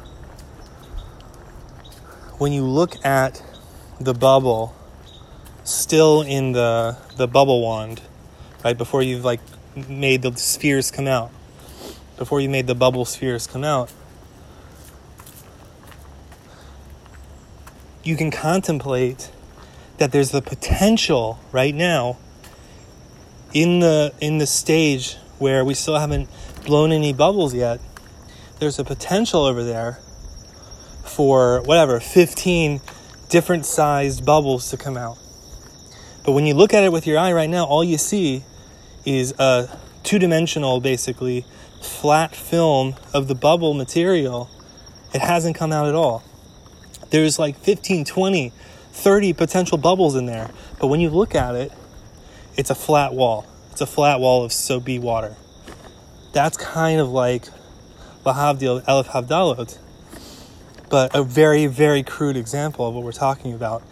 When 2.39 2.53
you 2.53 2.65
look 2.65 3.05
at 3.05 3.43
the 3.99 4.13
bubble 4.13 4.75
still 5.65 6.21
in 6.23 6.53
the 6.53 6.99
the 7.17 7.27
bubble 7.27 7.63
wand, 7.63 8.03
right 8.65 8.77
before 8.77 9.03
you've 9.03 9.25
like 9.25 9.41
made 9.89 10.23
the 10.23 10.37
spheres 10.37 10.91
come 10.91 11.07
out, 11.07 11.31
before 12.19 12.41
you 12.41 12.49
made 12.49 12.67
the 12.67 12.75
bubble 12.75 13.07
spheres 13.07 13.47
come 13.47 13.65
out, 13.65 13.91
you 18.05 18.17
can 18.17 18.31
contemplate 18.31 19.31
that 19.97 20.13
there's 20.13 20.31
the 20.33 20.43
potential 20.43 21.39
right 21.51 21.75
now 21.75 22.19
in 23.55 23.81
the 23.81 24.13
in 24.21 24.37
the 24.37 24.47
stage 24.47 25.17
where 25.39 25.65
we 25.65 25.75
still 25.75 25.99
haven't 25.99 26.29
blown 26.65 26.93
any 26.93 27.13
bubbles 27.13 27.55
yet 27.55 27.81
there's 28.59 28.79
a 28.79 28.85
potential 28.85 29.45
over 29.45 29.63
there 29.63 29.99
for 31.05 31.63
whatever 31.63 32.01
15 32.01 32.81
different 33.29 33.67
sized 33.67 34.25
bubbles 34.25 34.71
to 34.71 34.77
come 34.77 34.97
out 34.97 35.19
but 36.25 36.33
when 36.33 36.47
you 36.47 36.55
look 36.55 36.75
at 36.75 36.83
it 36.83 36.93
with 36.93 37.07
your 37.07 37.19
eye 37.19 37.33
right 37.33 37.51
now 37.51 37.65
all 37.65 37.85
you 37.85 37.99
see 37.99 38.45
is 39.05 39.33
a 39.39 39.79
two-dimensional 40.03 40.81
basically 40.81 41.45
flat 41.81 42.35
film 42.35 42.95
of 43.15 43.29
the 43.29 43.35
bubble 43.35 43.75
material, 43.75 44.51
it 45.15 45.21
hasn't 45.21 45.57
come 45.57 45.73
out 45.73 45.87
at 45.87 45.95
all. 45.95 46.23
there's 47.11 47.39
like 47.39 47.57
15, 47.59 48.05
20, 48.05 48.53
30 48.93 49.33
potential 49.33 49.79
bubbles 49.79 50.17
in 50.17 50.27
there. 50.27 50.51
But 50.81 50.89
when 50.89 51.01
you 51.01 51.09
look 51.09 51.35
at 51.35 51.55
it, 51.55 51.73
it's 52.57 52.71
a 52.71 52.75
flat 52.75 53.15
wall. 53.15 53.47
It's 53.77 53.83
a 53.83 53.87
flat 53.87 54.21
wall 54.21 54.43
of 54.43 54.55
soapy 54.55 54.99
water. 54.99 55.37
That's 56.33 56.57
kind 56.57 56.99
of 56.99 57.11
like 57.11 57.45
Lahavdil 58.25 58.83
Elif 58.87 59.05
Havdalot, 59.09 59.77
but 60.89 61.15
a 61.15 61.23
very, 61.23 61.67
very 61.67 62.03
crude 62.03 62.39
example 62.39 62.89
of 62.89 62.95
what 62.95 63.05
we're 63.05 63.13
talking 63.13 63.53
about. 63.53 63.83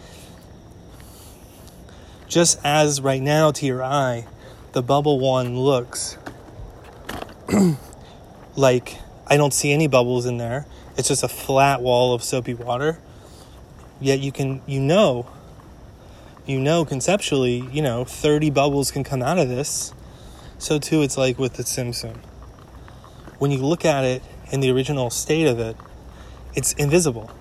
Just 2.27 2.59
as 2.63 2.99
right 2.99 3.21
now 3.21 3.51
to 3.51 3.65
your 3.67 3.83
eye, 3.83 4.25
the 4.71 4.81
bubble 4.81 5.19
one 5.19 5.55
looks 5.55 6.17
like 8.55 8.97
I 9.27 9.37
don't 9.37 9.53
see 9.53 9.71
any 9.71 9.85
bubbles 9.85 10.25
in 10.25 10.37
there. 10.37 10.65
It's 10.97 11.09
just 11.09 11.21
a 11.21 11.27
flat 11.27 11.83
wall 11.83 12.15
of 12.15 12.23
soapy 12.23 12.55
water. 12.55 12.97
Yet 14.01 14.19
you 14.19 14.31
can, 14.31 14.63
you 14.65 14.79
know, 14.79 15.27
you 16.45 16.59
know 16.59 16.85
conceptually, 16.85 17.67
you 17.71 17.81
know, 17.81 18.05
30 18.05 18.49
bubbles 18.51 18.91
can 18.91 19.03
come 19.03 19.21
out 19.21 19.37
of 19.37 19.49
this. 19.49 19.93
So 20.57 20.79
too 20.79 21.01
it's 21.01 21.17
like 21.17 21.37
with 21.37 21.53
the 21.53 21.63
Tzimtzum. 21.63 22.17
When 23.39 23.51
you 23.51 23.59
look 23.65 23.83
at 23.83 24.03
it 24.03 24.23
in 24.51 24.59
the 24.59 24.71
original 24.71 25.09
state 25.09 25.47
of 25.47 25.59
it, 25.59 25.75
it's 26.53 26.73
invisible. 26.73 27.31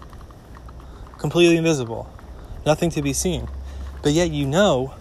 Completely 1.19 1.57
invisible. 1.57 2.13
Nothing 2.67 2.91
to 2.91 3.03
be 3.03 3.13
seen. 3.13 3.49
But 4.03 4.13
yet 4.13 4.31
you 4.31 4.47
know, 4.47 4.95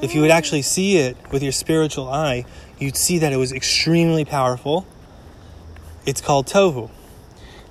if 0.00 0.14
you 0.14 0.20
would 0.20 0.30
actually 0.30 0.62
see 0.62 0.96
it 0.96 1.16
with 1.30 1.42
your 1.42 1.52
spiritual 1.52 2.08
eye, 2.08 2.46
you'd 2.78 2.96
see 2.96 3.18
that 3.18 3.32
it 3.32 3.36
was 3.36 3.52
extremely 3.52 4.24
powerful. 4.24 4.86
It's 6.06 6.20
called 6.20 6.46
Tohu. 6.46 6.90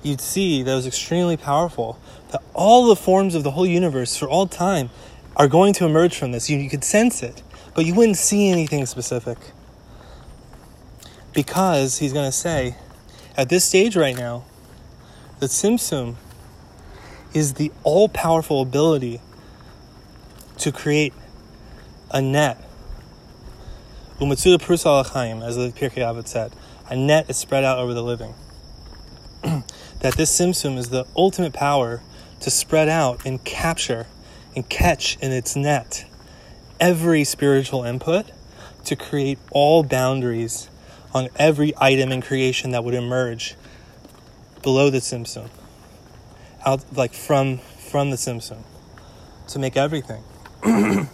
You'd 0.02 0.20
see 0.20 0.62
that 0.62 0.70
it 0.70 0.74
was 0.74 0.86
extremely 0.86 1.36
powerful, 1.36 1.98
that 2.30 2.42
all 2.54 2.88
the 2.88 2.96
forms 2.96 3.34
of 3.34 3.42
the 3.42 3.50
whole 3.50 3.66
universe 3.66 4.16
for 4.16 4.28
all 4.28 4.46
time 4.46 4.90
are 5.40 5.48
going 5.48 5.72
to 5.72 5.86
emerge 5.86 6.18
from 6.18 6.32
this. 6.32 6.50
You, 6.50 6.58
you 6.58 6.68
could 6.68 6.84
sense 6.84 7.22
it, 7.22 7.42
but 7.74 7.86
you 7.86 7.94
wouldn't 7.94 8.18
see 8.18 8.50
anything 8.50 8.84
specific. 8.84 9.38
Because 11.32 11.96
he's 11.96 12.12
going 12.12 12.26
to 12.26 12.32
say, 12.32 12.76
at 13.38 13.48
this 13.48 13.64
stage 13.64 13.96
right 13.96 14.14
now, 14.14 14.44
the 15.38 15.46
Tzimtzum 15.46 16.16
is 17.32 17.54
the 17.54 17.72
all 17.84 18.06
powerful 18.10 18.60
ability 18.60 19.22
to 20.58 20.70
create 20.70 21.14
a 22.10 22.20
net. 22.20 22.62
Umatsuda 24.18 24.60
as 25.42 25.56
the 25.56 25.70
Pirkei 25.70 26.02
Avot 26.02 26.28
said, 26.28 26.52
a 26.90 26.96
net 26.96 27.30
is 27.30 27.38
spread 27.38 27.64
out 27.64 27.78
over 27.78 27.94
the 27.94 28.02
living. 28.02 28.34
that 29.42 30.16
this 30.18 30.38
Tzimtzum 30.38 30.76
is 30.76 30.90
the 30.90 31.06
ultimate 31.16 31.54
power 31.54 32.02
to 32.40 32.50
spread 32.50 32.90
out 32.90 33.24
and 33.24 33.42
capture 33.42 34.06
and 34.54 34.68
catch 34.68 35.16
in 35.20 35.32
its 35.32 35.56
net 35.56 36.04
every 36.80 37.24
spiritual 37.24 37.84
input 37.84 38.26
to 38.84 38.96
create 38.96 39.38
all 39.50 39.82
boundaries 39.82 40.70
on 41.12 41.28
every 41.36 41.72
item 41.78 42.10
in 42.10 42.22
creation 42.22 42.70
that 42.70 42.82
would 42.82 42.94
emerge 42.94 43.54
below 44.62 44.90
the 44.90 44.98
Tzimtzum, 44.98 45.50
out 46.64 46.84
like 46.96 47.14
from 47.14 47.58
from 47.58 48.10
the 48.10 48.16
Tzimtzum, 48.16 48.62
to 49.48 49.58
make 49.58 49.76
everything. 49.76 50.22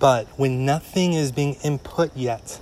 but 0.00 0.26
when 0.36 0.64
nothing 0.66 1.12
is 1.14 1.30
being 1.32 1.54
input 1.62 2.14
yet 2.16 2.60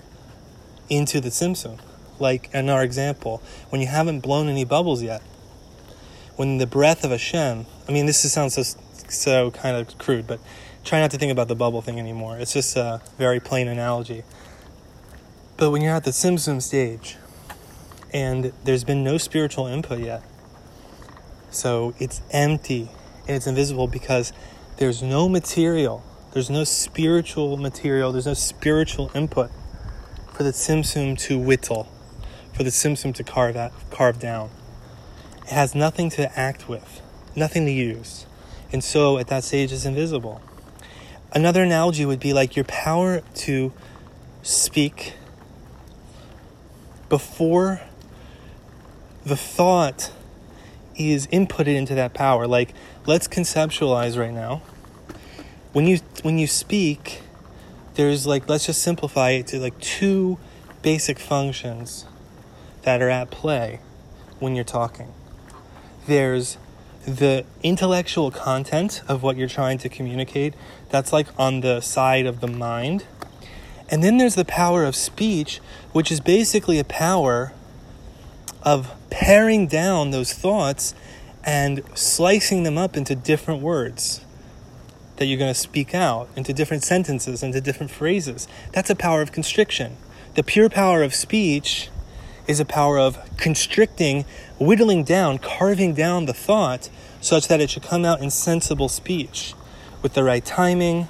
into 0.88 1.20
the 1.20 1.30
Tzimtzum, 1.30 1.80
like 2.18 2.50
in 2.52 2.68
our 2.68 2.82
example, 2.82 3.42
when 3.70 3.80
you 3.80 3.86
haven't 3.86 4.20
blown 4.20 4.48
any 4.48 4.64
bubbles 4.64 5.02
yet, 5.02 5.22
when 6.36 6.58
the 6.58 6.66
breath 6.66 7.04
of 7.04 7.10
Hashem, 7.10 7.66
I 7.88 7.92
mean, 7.92 8.06
this 8.06 8.20
sounds 8.30 8.54
so 8.54 8.78
so 9.10 9.50
kind 9.50 9.76
of 9.76 9.96
crude, 9.98 10.26
but 10.26 10.40
try 10.84 11.00
not 11.00 11.10
to 11.10 11.18
think 11.18 11.32
about 11.32 11.49
the 11.49 11.54
bubble 11.54 11.82
thing 11.82 11.99
anymore. 11.99 12.38
It's 12.38 12.52
just 12.52 12.76
a 12.76 13.00
very 13.18 13.40
plain 13.40 13.68
analogy. 13.68 14.25
But 15.56 15.70
when 15.70 15.82
you're 15.82 15.94
at 15.94 16.04
the 16.04 16.10
Tzimtzum 16.10 16.62
stage 16.62 17.16
and 18.12 18.52
there's 18.64 18.84
been 18.84 19.04
no 19.04 19.18
spiritual 19.18 19.66
input 19.66 20.00
yet, 20.00 20.23
so 21.50 21.94
it's 21.99 22.23
empty 22.30 22.88
and 23.26 23.36
it's 23.36 23.46
invisible 23.46 23.86
because 23.86 24.32
there's 24.78 25.02
no 25.02 25.28
material, 25.28 26.02
there's 26.32 26.49
no 26.49 26.64
spiritual 26.64 27.56
material, 27.56 28.12
there's 28.12 28.26
no 28.26 28.34
spiritual 28.34 29.10
input 29.14 29.50
for 30.32 30.44
the 30.44 30.50
Tzimtzum 30.50 31.18
to 31.18 31.38
whittle, 31.38 31.86
for 32.54 32.62
the 32.62 32.70
Tzimtzum 32.70 33.14
to 33.14 33.23
carve, 33.23 33.56
out, 33.56 33.73
carve 33.90 34.18
down. 34.18 34.50
It 35.42 35.50
has 35.50 35.75
nothing 35.75 36.08
to 36.10 36.38
act 36.38 36.68
with, 36.68 37.02
nothing 37.36 37.66
to 37.66 37.73
use. 37.73 38.25
And 38.73 38.85
so 38.85 39.19
at 39.19 39.28
that 39.28 39.45
stage, 39.45 39.73
it's 39.73 39.85
invisible. 39.85 40.41
Another 41.33 41.63
analogy 41.63 42.04
would 42.04 42.21
be 42.21 42.33
like 42.33 42.56
your 42.56 42.65
power 42.65 43.21
to 43.35 43.73
speak 44.43 45.15
before 47.09 47.80
the 49.25 49.37
thought 49.37 50.13
is 50.97 51.26
inputted 51.28 51.75
into 51.76 51.95
that 51.95 52.15
power. 52.15 52.47
Like, 52.47 52.75
let's 53.06 53.28
conceptualize 53.28 54.19
right 54.19 54.33
now. 54.33 54.63
When 55.73 55.87
you 55.87 55.99
when 56.23 56.39
you 56.39 56.47
speak, 56.47 57.23
there's 57.95 58.26
like 58.26 58.49
let's 58.49 58.67
just 58.67 58.83
simplify 58.83 59.30
it 59.30 59.47
to 59.49 59.59
like 59.59 59.78
two 59.80 60.39
basic 60.83 61.19
functions 61.19 62.06
that 62.83 63.02
are 63.02 63.11
at 63.11 63.30
play 63.30 63.80
when 64.41 64.54
you're 64.54 64.65
talking. 64.65 65.13
There's 66.06 66.56
the 67.06 67.45
intellectual 67.63 68.30
content 68.30 69.02
of 69.08 69.23
what 69.23 69.36
you're 69.36 69.49
trying 69.49 69.78
to 69.78 69.89
communicate. 69.89 70.54
That's 70.91 71.13
like 71.13 71.28
on 71.39 71.60
the 71.60 71.80
side 71.80 72.26
of 72.26 72.41
the 72.41 72.49
mind 72.49 73.04
and 73.91 74.04
then 74.04 74.19
there's 74.19 74.36
the 74.36 74.45
power 74.45 74.84
of 74.84 74.95
speech, 74.95 75.60
which 75.93 76.13
is 76.13 76.21
basically 76.21 76.78
a 76.78 76.84
power 76.84 77.52
of 78.63 78.95
paring 79.10 79.67
down 79.67 80.10
those 80.10 80.32
thoughts 80.32 80.95
and 81.43 81.82
slicing 81.95 82.63
them 82.63 82.78
up 82.78 82.97
into 82.97 83.17
different 83.17 83.63
words 83.63 84.25
that 85.17 85.26
you're 85.26 85.39
going 85.39 85.52
to 85.52 85.58
speak 85.58 85.95
out, 85.95 86.28
into 86.36 86.52
different 86.52 86.84
sentences, 86.84 87.43
into 87.43 87.60
different 87.60 87.91
phrases. 87.91 88.47
That's 88.73 88.91
a 88.91 88.95
power 88.95 89.23
of 89.23 89.32
constriction. 89.32 89.97
The 90.34 90.45
pure 90.45 90.69
power 90.69 91.02
of 91.02 91.13
speech 91.13 91.91
is 92.50 92.58
a 92.58 92.65
power 92.65 92.99
of 92.99 93.17
constricting, 93.36 94.25
whittling 94.58 95.04
down, 95.04 95.39
carving 95.39 95.95
down 95.95 96.26
the 96.26 96.34
thought 96.34 96.91
such 97.21 97.47
that 97.47 97.60
it 97.60 97.71
should 97.71 97.84
come 97.84 98.04
out 98.04 98.21
in 98.21 98.28
sensible 98.28 98.89
speech 98.89 99.54
with 100.02 100.15
the 100.15 100.25
right 100.25 100.45
timing, 100.45 101.06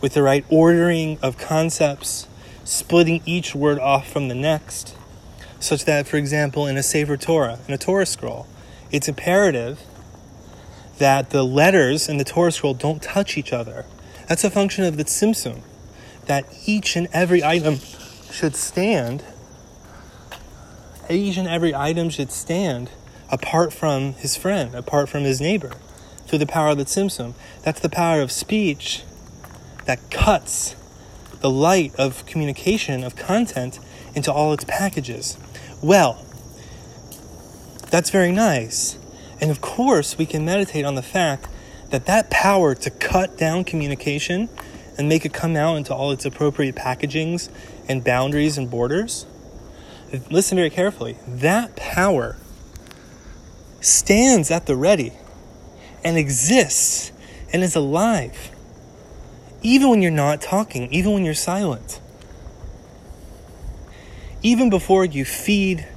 with 0.00 0.14
the 0.14 0.22
right 0.22 0.46
ordering 0.48 1.18
of 1.20 1.36
concepts, 1.36 2.26
splitting 2.64 3.20
each 3.26 3.54
word 3.54 3.78
off 3.78 4.10
from 4.10 4.28
the 4.28 4.34
next, 4.34 4.96
such 5.60 5.84
that, 5.84 6.08
for 6.08 6.16
example, 6.16 6.66
in 6.66 6.78
a 6.78 6.82
Sefer 6.82 7.18
Torah, 7.18 7.58
in 7.68 7.74
a 7.74 7.78
Torah 7.78 8.06
scroll, 8.06 8.46
it's 8.90 9.08
imperative 9.08 9.80
that 10.96 11.30
the 11.30 11.44
letters 11.44 12.08
in 12.08 12.16
the 12.16 12.24
Torah 12.24 12.52
scroll 12.52 12.72
don't 12.72 13.02
touch 13.02 13.36
each 13.36 13.52
other. 13.52 13.84
That's 14.26 14.42
a 14.42 14.50
function 14.50 14.84
of 14.84 14.96
the 14.96 15.04
Tzimtzum, 15.04 15.60
that 16.24 16.46
each 16.64 16.96
and 16.96 17.08
every 17.12 17.44
item 17.44 17.78
should 18.30 18.56
stand, 18.56 19.22
each 21.14 21.36
and 21.36 21.48
every 21.48 21.74
item 21.74 22.10
should 22.10 22.30
stand 22.30 22.90
apart 23.30 23.72
from 23.72 24.14
his 24.14 24.36
friend, 24.36 24.74
apart 24.74 25.08
from 25.08 25.22
his 25.22 25.40
neighbor, 25.40 25.72
through 26.26 26.38
the 26.38 26.46
power 26.46 26.70
of 26.70 26.78
the 26.78 26.84
Tzimtzum. 26.84 27.34
That's 27.62 27.80
the 27.80 27.88
power 27.88 28.20
of 28.20 28.30
speech 28.30 29.02
that 29.84 30.10
cuts 30.10 30.76
the 31.40 31.50
light 31.50 31.94
of 31.96 32.26
communication, 32.26 33.04
of 33.04 33.16
content, 33.16 33.78
into 34.14 34.32
all 34.32 34.52
its 34.52 34.64
packages. 34.64 35.36
Well, 35.82 36.24
that's 37.90 38.10
very 38.10 38.32
nice. 38.32 38.98
And 39.40 39.50
of 39.50 39.60
course, 39.60 40.16
we 40.16 40.26
can 40.26 40.44
meditate 40.44 40.84
on 40.84 40.94
the 40.94 41.02
fact 41.02 41.48
that 41.90 42.06
that 42.06 42.30
power 42.30 42.74
to 42.74 42.90
cut 42.90 43.36
down 43.36 43.64
communication 43.64 44.48
and 44.98 45.08
make 45.08 45.24
it 45.24 45.32
come 45.32 45.56
out 45.56 45.76
into 45.76 45.94
all 45.94 46.10
its 46.10 46.24
appropriate 46.24 46.74
packagings 46.74 47.50
and 47.88 48.02
boundaries 48.02 48.58
and 48.58 48.70
borders. 48.70 49.26
Listen 50.30 50.56
very 50.56 50.70
carefully. 50.70 51.16
That 51.26 51.76
power 51.76 52.36
stands 53.80 54.50
at 54.50 54.66
the 54.66 54.76
ready 54.76 55.12
and 56.04 56.16
exists 56.16 57.12
and 57.52 57.62
is 57.62 57.74
alive 57.74 58.50
even 59.66 59.90
when 59.90 60.00
you're 60.00 60.12
not 60.12 60.40
talking, 60.40 60.92
even 60.92 61.12
when 61.12 61.24
you're 61.24 61.34
silent. 61.34 62.00
Even 64.42 64.70
before 64.70 65.04
you 65.04 65.24
feed 65.24 65.88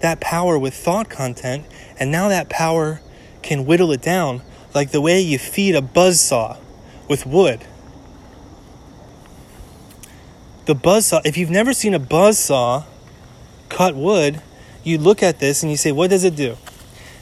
that 0.00 0.18
power 0.18 0.58
with 0.58 0.72
thought 0.72 1.10
content, 1.10 1.66
and 2.00 2.10
now 2.10 2.28
that 2.28 2.48
power 2.48 3.02
can 3.42 3.66
whittle 3.66 3.92
it 3.92 4.00
down 4.00 4.40
like 4.74 4.92
the 4.92 5.00
way 5.02 5.20
you 5.20 5.38
feed 5.38 5.74
a 5.74 5.82
buzz 5.82 6.20
saw 6.20 6.56
with 7.06 7.26
wood. 7.26 7.66
The 10.64 10.74
buzz 10.74 11.06
saw, 11.06 11.20
if 11.22 11.36
you've 11.36 11.50
never 11.50 11.74
seen 11.74 11.92
a 11.92 11.98
buzz 11.98 12.38
saw 12.38 12.84
cut 13.68 13.94
wood, 13.94 14.40
you 14.84 14.98
look 14.98 15.22
at 15.22 15.38
this 15.38 15.62
and 15.62 15.70
you 15.70 15.76
say, 15.76 15.92
What 15.92 16.10
does 16.10 16.24
it 16.24 16.36
do? 16.36 16.56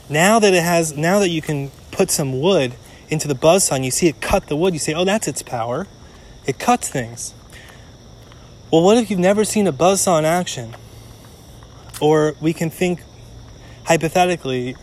Now 0.09 0.39
that 0.39 0.53
it 0.53 0.63
has, 0.63 0.95
now 0.95 1.19
that 1.19 1.29
you 1.29 1.41
can 1.41 1.71
put 1.91 2.11
some 2.11 2.39
wood 2.39 2.75
into 3.09 3.27
the 3.27 3.35
buzz 3.35 3.65
saw 3.65 3.75
and 3.75 3.85
you 3.85 3.91
see 3.91 4.07
it 4.07 4.21
cut 4.21 4.47
the 4.47 4.55
wood, 4.55 4.73
you 4.73 4.79
say, 4.79 4.93
oh, 4.93 5.05
that's 5.05 5.27
its 5.27 5.41
power. 5.41 5.87
It 6.45 6.59
cuts 6.59 6.89
things. 6.89 7.33
Well, 8.71 8.83
what 8.83 8.97
if 8.97 9.09
you've 9.09 9.19
never 9.19 9.43
seen 9.43 9.67
a 9.67 9.71
buzz 9.71 10.01
saw 10.01 10.17
in 10.19 10.25
action? 10.25 10.75
Or 11.99 12.35
we 12.39 12.53
can 12.53 12.69
think 12.69 13.01
hypothetically, 13.85 14.75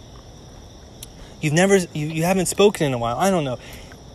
you've 1.40 1.52
never, 1.52 1.76
you, 1.76 2.06
you 2.06 2.24
haven't 2.24 2.46
spoken 2.46 2.86
in 2.86 2.94
a 2.94 2.98
while. 2.98 3.16
I 3.16 3.30
don't 3.30 3.44
know. 3.44 3.58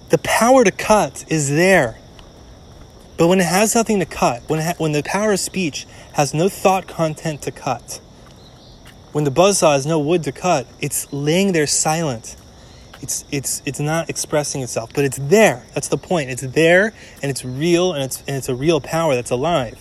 The 0.10 0.18
power 0.20 0.64
to 0.64 0.72
cut 0.72 1.24
is 1.28 1.50
there. 1.50 1.98
But 3.20 3.28
when 3.28 3.42
it 3.42 3.48
has 3.48 3.76
nothing 3.76 4.00
to 4.00 4.06
cut, 4.06 4.44
when, 4.48 4.62
ha- 4.62 4.76
when 4.78 4.94
the 4.94 5.04
power 5.04 5.34
of 5.34 5.42
speech 5.42 5.86
has 6.14 6.34
no 6.34 6.48
thought 6.48 6.88
content 6.88 7.42
to 7.42 7.52
cut, 7.52 8.00
when 9.12 9.26
the 9.26 9.30
buzzsaw 9.30 9.74
has 9.74 9.86
no 9.86 10.00
wood 10.00 10.24
to 10.24 10.32
cut, 10.32 10.66
it's 10.80 11.12
laying 11.12 11.52
there 11.52 11.68
silent. 11.68 12.38
It's, 13.02 13.26
it's, 13.30 13.62
it's 13.66 13.80
not 13.82 14.10
expressing 14.10 14.62
itself, 14.62 14.92
but 14.94 15.04
it's 15.04 15.18
there. 15.18 15.66
That's 15.74 15.90
the 15.90 15.98
point. 15.98 16.30
It's 16.30 16.44
there 16.44 16.94
and 17.22 17.30
it's 17.30 17.44
real 17.44 17.92
and 17.92 18.06
it's, 18.06 18.20
and 18.22 18.38
it's 18.38 18.48
a 18.48 18.56
real 18.56 18.80
power 18.80 19.16
that's 19.16 19.32
alive. 19.32 19.78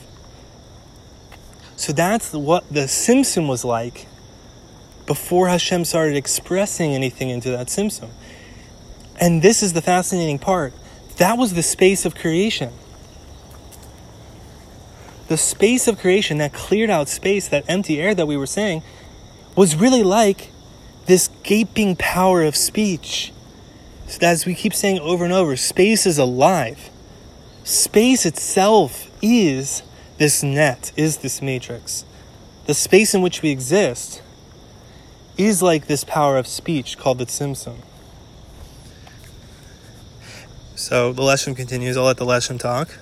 So 1.76 1.92
that's 1.92 2.32
what 2.32 2.68
the 2.68 2.86
Tzimtzum 2.86 3.48
was 3.48 3.64
like 3.64 4.08
before 5.06 5.46
Hashem 5.46 5.84
started 5.84 6.16
expressing 6.16 6.92
anything 6.92 7.30
into 7.30 7.52
that 7.52 7.68
Tzimtzum. 7.68 8.10
And 9.20 9.42
this 9.42 9.62
is 9.62 9.74
the 9.74 9.82
fascinating 9.82 10.40
part. 10.40 10.72
That 11.18 11.38
was 11.38 11.54
the 11.54 11.62
space 11.62 12.04
of 12.04 12.16
creation. 12.16 12.72
The 15.28 15.36
space 15.36 15.86
of 15.86 15.98
creation, 15.98 16.38
that 16.38 16.52
cleared 16.52 16.90
out 16.90 17.08
space, 17.08 17.48
that 17.48 17.64
empty 17.68 18.00
air 18.00 18.14
that 18.14 18.26
we 18.26 18.36
were 18.36 18.46
saying, 18.46 18.82
was 19.54 19.76
really 19.76 20.02
like 20.02 20.50
this 21.06 21.28
gaping 21.42 21.96
power 21.96 22.42
of 22.42 22.56
speech. 22.56 23.32
So 24.06 24.26
as 24.26 24.46
we 24.46 24.54
keep 24.54 24.74
saying 24.74 24.98
over 25.00 25.24
and 25.24 25.32
over, 25.32 25.56
space 25.56 26.06
is 26.06 26.18
alive. 26.18 26.90
Space 27.62 28.24
itself 28.24 29.10
is 29.20 29.82
this 30.16 30.42
net, 30.42 30.92
is 30.96 31.18
this 31.18 31.42
matrix. 31.42 32.04
The 32.66 32.74
space 32.74 33.14
in 33.14 33.20
which 33.20 33.42
we 33.42 33.50
exist 33.50 34.22
is 35.36 35.62
like 35.62 35.86
this 35.86 36.04
power 36.04 36.36
of 36.36 36.46
speech 36.46 36.98
called 36.98 37.18
the 37.18 37.26
Tzimtzum. 37.26 37.76
So 40.74 41.12
the 41.12 41.22
lesson 41.22 41.54
continues. 41.54 41.96
I'll 41.96 42.04
let 42.04 42.16
the 42.16 42.24
lesson 42.24 42.56
talk. 42.56 42.98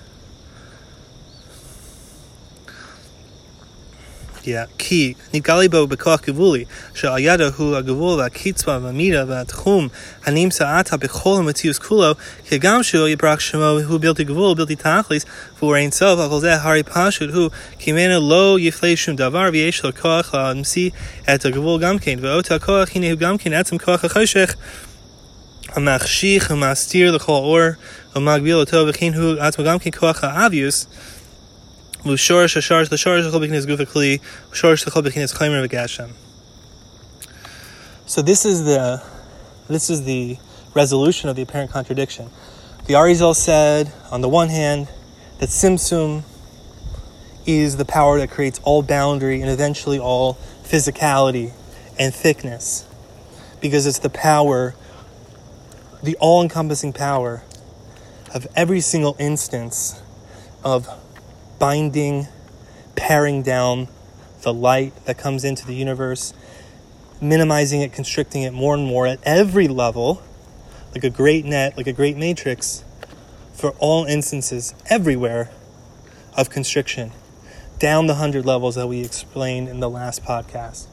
כי 4.78 5.12
נתגלה 5.34 5.68
בו 5.68 5.86
בכוח 5.86 6.20
גבולי, 6.26 6.64
שהידע 6.94 7.48
הוא 7.56 7.76
הגבול 7.76 8.18
והקצבה 8.18 8.78
והמידה 8.82 9.24
והתחום 9.28 9.88
הנמצא 10.24 10.78
עתה 10.78 10.96
בכל 10.96 11.36
המציאות 11.38 11.78
כולו, 11.78 12.14
כי 12.48 12.58
גם 12.58 12.82
שהוא 12.82 13.08
יברח 13.08 13.40
שמו 13.40 13.78
הוא 13.88 14.00
בלתי 14.00 14.24
גבול, 14.24 14.54
בלתי 14.54 14.76
תכליס, 14.76 15.24
והוא 15.58 15.76
אין 15.76 15.90
סוף, 15.90 16.20
אבל 16.20 16.40
זה 16.40 16.62
הרי 16.62 16.82
פשוט 16.82 17.34
הוא, 17.34 17.50
כי 17.78 17.92
ממנו 17.92 18.30
לא 18.30 18.56
יפלה 18.60 18.96
שום 18.96 19.16
דבר, 19.16 19.48
ויש 19.52 19.84
לו 19.84 19.90
כוח 20.00 20.34
להמציא 20.34 20.90
את 21.34 21.44
הגבול 21.44 21.80
גם 21.80 21.98
כן, 21.98 22.18
ואותו 22.20 22.54
הכוח 22.54 22.88
הנה 22.94 23.10
הוא 23.10 23.18
גם 23.18 23.38
כן 23.38 23.52
עצם 23.52 23.78
כוח 23.78 24.04
החשך. 24.04 24.54
המחשיך 25.74 26.50
ומסתיר 26.54 27.16
לכל 27.16 27.32
אור 27.32 27.60
ומגביל 28.16 28.54
אותו 28.54 28.86
וכן 28.88 29.14
הוא 29.14 29.34
עצמו 29.38 29.64
גם 29.64 29.78
כן 29.78 29.90
כוח 29.90 30.24
האביוס 30.24 30.86
Gufa 33.65 33.85
Kli 33.85 34.21
So 38.05 38.21
this 38.21 38.45
is 38.45 38.63
the 38.65 39.03
this 39.67 39.89
is 39.89 40.03
the 40.03 40.37
resolution 40.73 41.29
of 41.29 41.35
the 41.35 41.41
apparent 41.41 41.71
contradiction. 41.71 42.29
The 42.85 42.93
Arizal 42.93 43.35
said, 43.35 43.91
on 44.11 44.21
the 44.21 44.29
one 44.29 44.47
hand, 44.47 44.87
that 45.39 45.49
Tzimtzum 45.49 46.23
is 47.45 47.77
the 47.77 47.85
power 47.85 48.19
that 48.19 48.29
creates 48.29 48.59
all 48.63 48.81
boundary 48.81 49.41
and 49.41 49.49
eventually 49.49 49.99
all 49.99 50.35
physicality 50.63 51.51
and 51.99 52.13
thickness, 52.13 52.85
because 53.59 53.85
it's 53.85 53.99
the 53.99 54.09
power, 54.09 54.75
the 56.01 56.15
all 56.17 56.41
encompassing 56.41 56.93
power 56.93 57.43
of 58.33 58.47
every 58.55 58.79
single 58.79 59.15
instance 59.19 60.01
of 60.63 60.87
binding, 61.59 62.27
paring 62.95 63.41
down 63.41 63.87
the 64.41 64.53
light 64.53 64.93
that 65.05 65.17
comes 65.17 65.43
into 65.43 65.65
the 65.65 65.73
universe, 65.73 66.33
minimizing 67.21 67.81
it, 67.81 67.91
constricting 67.91 68.43
it 68.43 68.53
more 68.53 68.73
and 68.73 68.85
more 68.85 69.07
at 69.07 69.19
every 69.23 69.67
level, 69.67 70.21
like 70.93 71.03
a 71.03 71.09
great 71.09 71.45
net, 71.45 71.75
like 71.77 71.87
a 71.87 71.93
great 71.93 72.17
matrix, 72.17 72.83
for 73.53 73.71
all 73.79 74.05
instances, 74.05 74.73
everywhere 74.89 75.49
of 76.35 76.49
constriction, 76.49 77.11
down 77.79 78.05
the 78.07 78.15
hundred 78.15 78.45
levels 78.45 78.75
that 78.75 78.87
we 78.87 79.01
explained 79.01 79.67
in 79.67 79.79
the 79.79 79.89
last 79.89 80.23
podcast. 80.23 80.87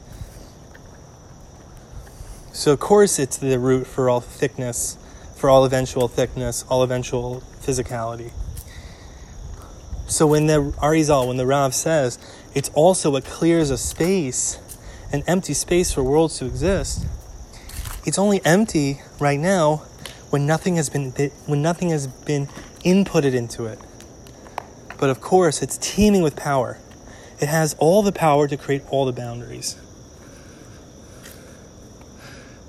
So, 2.51 2.71
of 2.71 2.79
course, 2.79 3.19
it's 3.19 3.37
the 3.37 3.59
root 3.59 3.85
for 3.85 4.09
all 4.09 4.21
thickness, 4.21 4.97
for 5.35 5.49
all 5.49 5.65
eventual 5.65 6.07
thickness, 6.07 6.63
all 6.69 6.83
eventual 6.83 7.43
physicality. 7.61 8.31
So 10.07 10.27
when 10.27 10.47
the 10.47 10.73
Arizal, 10.81 11.27
when 11.27 11.37
the 11.37 11.45
Rav 11.45 11.73
says 11.73 12.19
it's 12.53 12.69
also 12.69 13.11
what 13.11 13.25
clears 13.25 13.69
a 13.69 13.77
space, 13.77 14.59
an 15.11 15.23
empty 15.27 15.53
space 15.53 15.91
for 15.91 16.03
worlds 16.03 16.37
to 16.39 16.45
exist, 16.45 17.05
it's 18.05 18.19
only 18.19 18.43
empty 18.45 19.01
right 19.19 19.39
now 19.39 19.77
when 20.29 20.45
nothing 20.45 20.75
has 20.75 20.89
been 20.89 21.11
when 21.45 21.61
nothing 21.61 21.89
has 21.89 22.07
been 22.07 22.47
inputted 22.83 23.33
into 23.33 23.65
it. 23.65 23.79
But 24.99 25.09
of 25.09 25.21
course, 25.21 25.61
it's 25.61 25.77
teeming 25.77 26.21
with 26.21 26.35
power. 26.35 26.77
It 27.39 27.49
has 27.49 27.73
all 27.79 28.01
the 28.01 28.11
power 28.11 28.47
to 28.47 28.55
create 28.55 28.83
all 28.89 29.05
the 29.05 29.11
boundaries. 29.11 29.75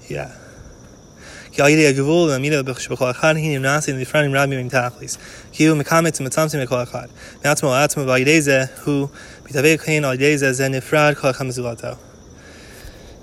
Yeah. 0.09 0.35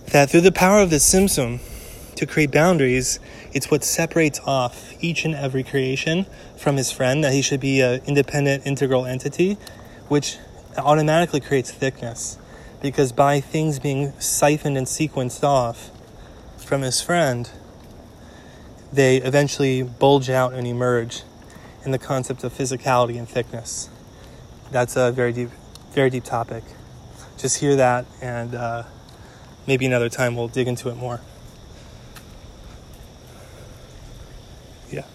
That 0.07 0.31
through 0.31 0.41
the 0.41 0.51
power 0.51 0.81
of 0.81 0.89
the 0.89 0.95
Tzimtzum 0.95 1.59
to 2.15 2.25
create 2.25 2.51
boundaries, 2.51 3.19
it's 3.51 3.69
what 3.69 3.83
separates 3.83 4.39
off 4.47 4.91
each 4.99 5.25
and 5.25 5.35
every 5.35 5.63
creation 5.63 6.25
from 6.57 6.77
his 6.77 6.91
friend, 6.91 7.23
that 7.23 7.33
he 7.33 7.43
should 7.43 7.59
be 7.59 7.81
an 7.81 8.01
independent, 8.07 8.65
integral 8.65 9.05
entity, 9.05 9.59
which 10.07 10.37
automatically 10.75 11.39
creates 11.39 11.69
thickness. 11.69 12.39
Because 12.81 13.11
by 13.11 13.41
things 13.41 13.77
being 13.77 14.11
siphoned 14.19 14.75
and 14.75 14.87
sequenced 14.87 15.43
off 15.43 15.91
from 16.57 16.81
his 16.81 16.99
friend, 16.99 17.51
they 18.93 19.17
eventually 19.17 19.81
bulge 19.81 20.29
out 20.29 20.53
and 20.53 20.67
emerge 20.67 21.23
in 21.83 21.91
the 21.91 21.97
concept 21.97 22.43
of 22.43 22.53
physicality 22.53 23.17
and 23.17 23.27
thickness. 23.27 23.89
That's 24.71 24.95
a 24.95 25.11
very 25.11 25.33
deep, 25.33 25.49
very 25.91 26.09
deep 26.09 26.23
topic. 26.23 26.63
Just 27.37 27.59
hear 27.59 27.75
that, 27.75 28.05
and 28.21 28.53
uh, 28.55 28.83
maybe 29.67 29.85
another 29.85 30.09
time 30.09 30.35
we'll 30.35 30.47
dig 30.47 30.67
into 30.67 30.89
it 30.89 30.95
more. 30.95 31.21
Yeah. 34.91 35.05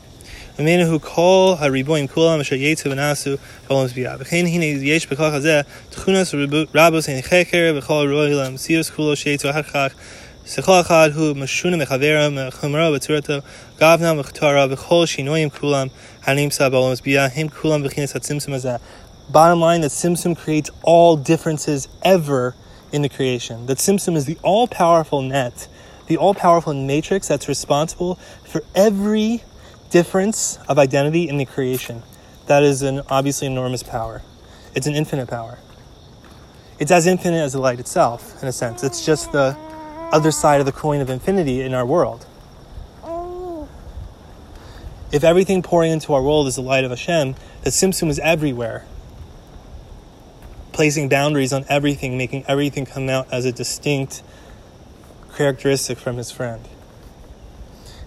שיחה 10.51 10.81
אחת 10.81 11.11
הוא 11.15 11.37
משונה 11.37 11.77
מחברה 11.77 12.29
מחומרה 12.29 12.93
בצורתו, 12.93 13.33
גבנה 13.81 14.21
וכתרה 14.21 14.67
וכל 14.71 15.07
שינויים 15.07 15.51
כולם 15.51 15.87
הנמצא 16.25 16.69
בעולם 16.69 16.93
הצביעה 16.93 17.29
הם 17.35 17.49
כולם 17.49 17.83
בכינס 17.83 18.13
Bottom 19.31 19.61
line 19.61 19.83
that 19.83 19.91
Tzimtzum 19.91 20.35
creates 20.35 20.71
all 20.83 21.15
differences 21.17 21.87
ever 22.03 22.55
in 22.93 23.03
the 23.03 23.11
creation. 23.11 23.67
That 23.67 23.77
Tzimtzum 23.77 24.17
is 24.17 24.25
the 24.25 24.39
all 24.43 24.67
powerful 24.67 25.21
net, 25.21 25.69
the 26.07 26.17
all 26.17 26.33
powerful 26.33 26.73
matrix 26.73 27.29
that's 27.29 27.47
responsible 27.47 28.15
for 28.51 28.63
every 28.75 29.43
difference 29.91 30.59
of 30.67 30.79
identity 30.79 31.29
in 31.29 31.37
the 31.37 31.45
creation. 31.45 32.03
That 32.47 32.63
is 32.63 32.81
an 32.81 33.03
obviously 33.11 33.49
enormous 33.49 33.83
power. 33.83 34.23
It's 34.75 34.87
an 34.87 34.95
infinite 34.95 35.29
power. 35.29 35.59
It's 36.79 36.91
as 36.91 37.07
infinite 37.07 37.43
as 37.47 37.53
the 37.53 37.61
light 37.61 37.81
itself, 37.81 38.21
in 38.41 38.49
a 38.49 38.53
sense. 38.53 38.83
It's 38.83 39.05
just 39.05 39.33
the 39.33 39.55
other 40.13 40.31
side 40.31 40.61
of 40.61 40.67
the 40.67 40.73
coin 40.73 41.01
of 41.01 41.11
infinity 41.11 41.61
in 41.61 41.75
our 41.75 41.85
world. 41.85 42.27
Oh. 43.03 43.69
If 45.13 45.25
everything 45.25 45.63
pouring 45.63 45.93
into 45.93 46.15
our 46.15 46.23
world 46.23 46.47
is 46.47 46.57
the 46.57 46.63
light 46.63 46.85
of 46.85 46.91
Hashem, 46.91 47.35
the 47.63 47.71
Tzimtzum 47.71 48.09
is 48.09 48.19
everywhere, 48.21 48.85
placing 50.73 51.09
boundaries 51.09 51.53
on 51.53 51.65
everything, 51.69 52.17
making 52.17 52.45
everything 52.47 52.87
come 52.87 53.09
out 53.09 53.27
as 53.33 53.45
a 53.45 53.53
distinct 53.53 54.23
characteristic 55.37 55.99
from 55.99 56.17
his 56.17 56.31
friend. 56.31 56.67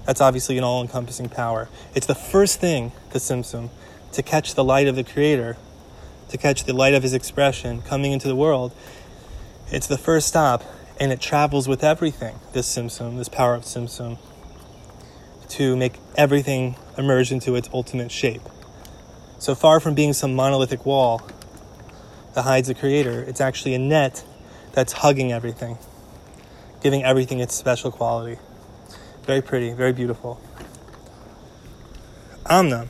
That's 0.06 0.22
obviously 0.22 0.58
an 0.58 0.64
all 0.64 0.82
encompassing 0.82 1.30
power. 1.30 1.70
It's 1.94 2.08
the 2.08 2.16
first 2.16 2.60
thing, 2.60 2.92
the 3.12 3.20
Tzimtzum, 3.20 3.70
to 4.14 4.24
catch 4.24 4.56
the 4.56 4.64
light 4.64 4.88
of 4.88 4.96
the 4.96 5.04
Creator, 5.04 5.58
to 6.30 6.38
catch 6.38 6.64
the 6.64 6.74
light 6.74 6.94
of 6.94 7.04
His 7.04 7.14
expression 7.14 7.82
coming 7.82 8.12
into 8.12 8.28
the 8.28 8.36
world. 8.36 8.74
It's 9.72 9.88
the 9.88 9.98
first 9.98 10.28
stop, 10.28 10.64
and 11.02 11.12
it 11.12 11.20
travels 11.20 11.68
with 11.68 11.84
everything, 11.84 12.36
this 12.54 12.78
Tzimtzum, 12.78 13.18
this 13.18 13.28
power 13.28 13.56
of 13.56 13.64
Tzimtzum, 13.64 14.20
to 15.50 15.76
make 15.76 15.94
everything 16.16 16.76
emerge 16.96 17.32
into 17.32 17.56
its 17.56 17.68
ultimate 17.74 18.12
shape. 18.12 18.44
So 19.40 19.56
far 19.56 19.80
from 19.80 19.96
being 19.96 20.14
some 20.14 20.36
monolithic 20.36 20.86
wall 20.86 21.28
that 22.36 22.44
hides 22.44 22.68
the 22.68 22.76
Creator, 22.76 23.24
it's 23.24 23.42
actually 23.42 23.74
a 23.74 23.80
net 23.80 24.24
that's 24.74 24.94
hugging 24.94 25.32
everything, 25.32 25.80
giving 26.84 27.04
everything 27.04 27.40
its 27.40 27.56
special 27.56 27.92
quality. 27.92 28.38
Very 29.24 29.42
pretty, 29.42 29.74
very 29.74 29.94
beautiful. 29.94 30.40
Amna. 32.48 32.88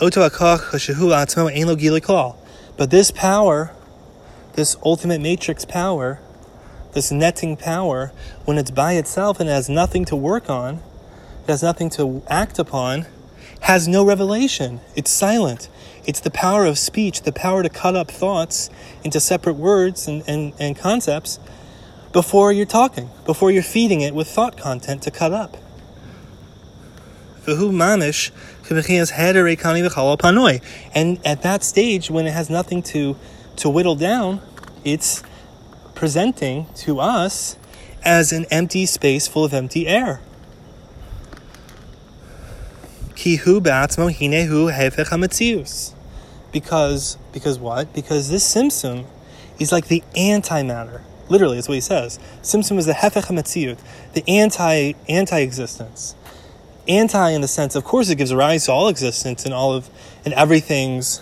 Oto 0.00 0.28
But 2.76 2.90
this 2.90 3.10
power, 3.12 3.72
this 4.54 4.76
ultimate 4.84 5.20
matrix 5.20 5.64
power, 5.64 6.20
this 6.98 7.12
netting 7.12 7.56
power, 7.56 8.10
when 8.44 8.58
it's 8.58 8.72
by 8.72 8.94
itself 8.94 9.38
and 9.38 9.48
has 9.48 9.68
nothing 9.68 10.04
to 10.04 10.16
work 10.16 10.50
on, 10.50 10.74
it 11.44 11.48
has 11.48 11.62
nothing 11.62 11.88
to 11.88 12.24
act 12.26 12.58
upon, 12.58 13.06
has 13.60 13.86
no 13.86 14.04
revelation. 14.04 14.80
It's 14.96 15.08
silent. 15.08 15.68
It's 16.06 16.18
the 16.18 16.32
power 16.32 16.66
of 16.66 16.76
speech, 16.76 17.22
the 17.22 17.30
power 17.30 17.62
to 17.62 17.68
cut 17.68 17.94
up 17.94 18.10
thoughts 18.10 18.68
into 19.04 19.20
separate 19.20 19.52
words 19.54 20.08
and, 20.08 20.24
and, 20.26 20.52
and 20.58 20.76
concepts 20.76 21.38
before 22.10 22.50
you're 22.50 22.66
talking, 22.66 23.08
before 23.24 23.52
you're 23.52 23.62
feeding 23.62 24.00
it 24.00 24.12
with 24.12 24.26
thought 24.26 24.56
content 24.56 25.00
to 25.02 25.12
cut 25.12 25.32
up. 25.32 25.56
And 30.96 31.24
at 31.24 31.42
that 31.42 31.62
stage, 31.62 32.10
when 32.10 32.26
it 32.26 32.32
has 32.32 32.50
nothing 32.50 32.82
to, 32.94 33.16
to 33.54 33.70
whittle 33.70 33.94
down, 33.94 34.40
it's 34.84 35.22
presenting 35.98 36.64
to 36.76 37.00
us 37.00 37.56
as 38.04 38.30
an 38.30 38.46
empty 38.52 38.86
space 38.86 39.26
full 39.26 39.44
of 39.44 39.52
empty 39.52 39.88
air. 39.88 40.20
Because, 46.52 47.18
because 47.32 47.58
what? 47.58 47.92
Because 47.92 48.30
this 48.30 48.54
Tzimtzum 48.54 49.06
is 49.58 49.72
like 49.72 49.88
the 49.88 50.04
antimatter. 50.14 51.02
Literally, 51.28 51.56
that's 51.56 51.66
what 51.66 51.74
he 51.74 51.80
says. 51.80 52.20
Tzimtzum 52.42 52.78
is 52.78 52.86
the 52.86 52.92
hefech 52.92 53.24
hametziut, 53.24 53.80
the 54.12 54.22
anti 54.28 54.92
anti 55.08 55.40
existence. 55.40 56.14
Anti 56.86 57.30
in 57.30 57.40
the 57.40 57.48
sense, 57.48 57.74
of 57.74 57.82
course, 57.82 58.08
it 58.08 58.14
gives 58.14 58.32
rise 58.32 58.66
to 58.66 58.72
all 58.72 58.86
existence 58.86 59.44
and 59.44 59.52
all 59.52 59.74
of 59.74 59.90
and 60.24 60.32
everything's 60.34 61.20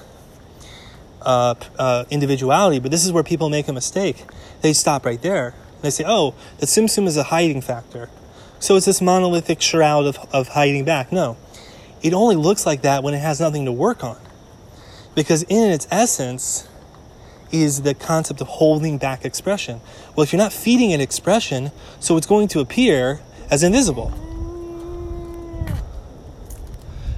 uh, 1.27 1.55
uh, 1.79 2.05
individuality. 2.09 2.79
But 2.79 2.91
this 2.91 3.05
is 3.05 3.13
where 3.13 3.25
people 3.25 3.51
make 3.51 3.69
a 3.69 3.73
mistake. 3.73 4.25
They 4.63 4.73
stop 4.73 5.05
right 5.05 5.21
there. 5.21 5.55
They 5.83 5.91
say, 5.91 6.05
"Oh, 6.07 6.35
the 6.59 6.67
Tzimtzum 6.67 7.07
is 7.07 7.17
a 7.19 7.25
hiding 7.25 7.61
factor." 7.61 8.09
So 8.59 8.77
it's 8.77 8.87
this 8.87 9.03
monolithic 9.03 9.61
shroud 9.61 10.07
of, 10.07 10.19
of 10.33 10.49
hiding 10.49 10.85
back. 10.85 11.13
No, 11.13 11.37
it 12.03 12.15
only 12.15 12.37
looks 12.37 12.65
like 12.65 12.83
that 12.83 13.03
when 13.03 13.13
it 13.13 13.19
has 13.19 13.41
nothing 13.41 13.67
to 13.67 13.73
work 13.73 14.03
on, 14.03 14.19
because 15.15 15.43
in 15.43 15.71
its 15.71 15.87
essence 15.91 16.67
is 17.53 17.83
the 17.83 17.95
concept 17.95 18.41
of 18.41 18.49
holding 18.49 18.99
back 18.99 19.25
expression. 19.25 19.81
Well, 20.15 20.25
if 20.25 20.33
you're 20.33 20.39
not 20.39 20.53
feeding 20.53 20.91
it 20.91 21.01
expression, 21.01 21.71
so 22.01 22.17
it's 22.17 22.27
going 22.27 22.49
to 22.49 22.61
appear 22.61 23.21
as 23.51 23.63
invisible. 23.63 24.13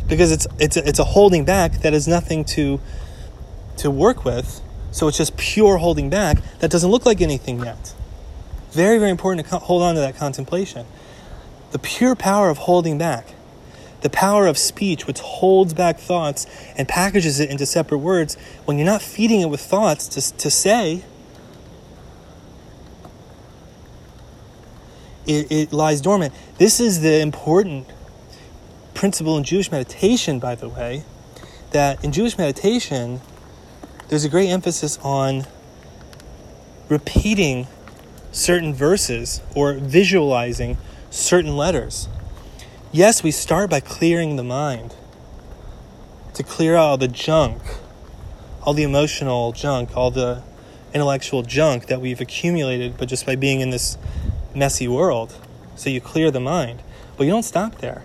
Because 0.09 0.33
it's 0.33 0.47
it's 0.59 0.77
a, 0.77 0.89
it's 0.89 0.99
a 0.99 1.05
holding 1.05 1.45
back 1.45 1.83
that 1.83 1.93
has 1.93 2.09
nothing 2.09 2.45
to 2.57 2.81
to 3.79 3.91
work 3.91 4.25
with, 4.25 4.61
so 4.91 5.09
it's 5.09 5.19
just 5.19 5.37
pure 5.37 5.79
holding 5.79 6.11
back 6.11 6.39
that 6.61 6.71
doesn't 6.71 6.91
look 6.91 7.07
like 7.07 7.21
anything 7.21 7.61
yet. 7.61 7.95
Very 8.71 8.99
very 8.99 9.11
important 9.11 9.47
to 9.47 9.59
hold 9.59 9.83
on 9.83 9.95
to 9.95 10.01
that 10.01 10.17
contemplation. 10.17 10.87
The 11.73 11.79
pure 11.79 12.15
power 12.15 12.51
of 12.51 12.59
holding 12.59 12.99
back 12.99 13.35
the 14.01 14.11
power 14.11 14.47
of 14.47 14.57
speech, 14.57 15.07
which 15.07 15.21
holds 15.21 15.75
back 15.75 15.99
thoughts 15.99 16.47
and 16.77 16.87
packages 16.87 17.41
it 17.41 17.51
into 17.51 17.67
separate 17.67 17.99
words, 17.99 18.37
when 18.65 18.79
you're 18.79 18.87
not 18.87 19.03
feeding 19.03 19.41
it 19.41 19.51
with 19.51 19.61
thoughts 19.61 20.07
to, 20.09 20.37
to 20.37 20.51
say, 20.51 21.05
it, 25.27 25.51
it 25.51 25.73
lies 25.73 26.01
dormant. 26.01 26.33
This 26.59 26.81
is 26.81 27.01
the 27.01 27.21
important 27.21 27.89
principle 28.95 29.37
in 29.37 29.45
Jewish 29.45 29.71
meditation, 29.71 30.39
by 30.39 30.55
the 30.55 30.69
way, 30.69 31.05
that 31.73 32.03
in 32.05 32.13
Jewish 32.13 32.39
meditation, 32.39 33.21
there's 34.09 34.25
a 34.25 34.29
great 34.29 34.49
emphasis 34.49 34.99
on 35.03 35.47
repeating 36.89 37.67
certain 38.33 38.73
verses 38.73 39.43
or 39.55 39.75
visualizing 39.75 40.79
certain 41.11 41.57
letters. 41.57 42.09
Yes, 42.91 43.23
we 43.23 43.31
start 43.31 43.69
by 43.69 43.81
clearing 43.81 44.37
the 44.37 44.45
mind 44.45 44.95
to 46.35 46.43
clear 46.43 46.75
out 46.75 46.85
all 46.85 46.97
the 46.97 47.09
junk, 47.09 47.61
all 48.63 48.73
the 48.73 48.83
emotional 48.83 49.53
junk, 49.53 49.95
all 49.95 50.11
the 50.11 50.43
intellectual 50.95 51.43
junk 51.43 51.87
that 51.89 52.01
we've 52.01 52.21
accumulated, 52.21 52.97
but 52.97 53.09
just 53.09 53.27
by 53.27 53.37
being 53.37 53.61
in 53.61 53.71
this 53.71 53.99
messy 54.55 54.89
world. 54.89 55.35
So 55.77 55.91
you 55.91 56.01
clear 56.01 56.31
the 56.31 56.41
mind. 56.41 56.83
But 57.17 57.25
you 57.25 57.31
don't 57.31 57.43
stop 57.43 57.77
there. 57.79 58.05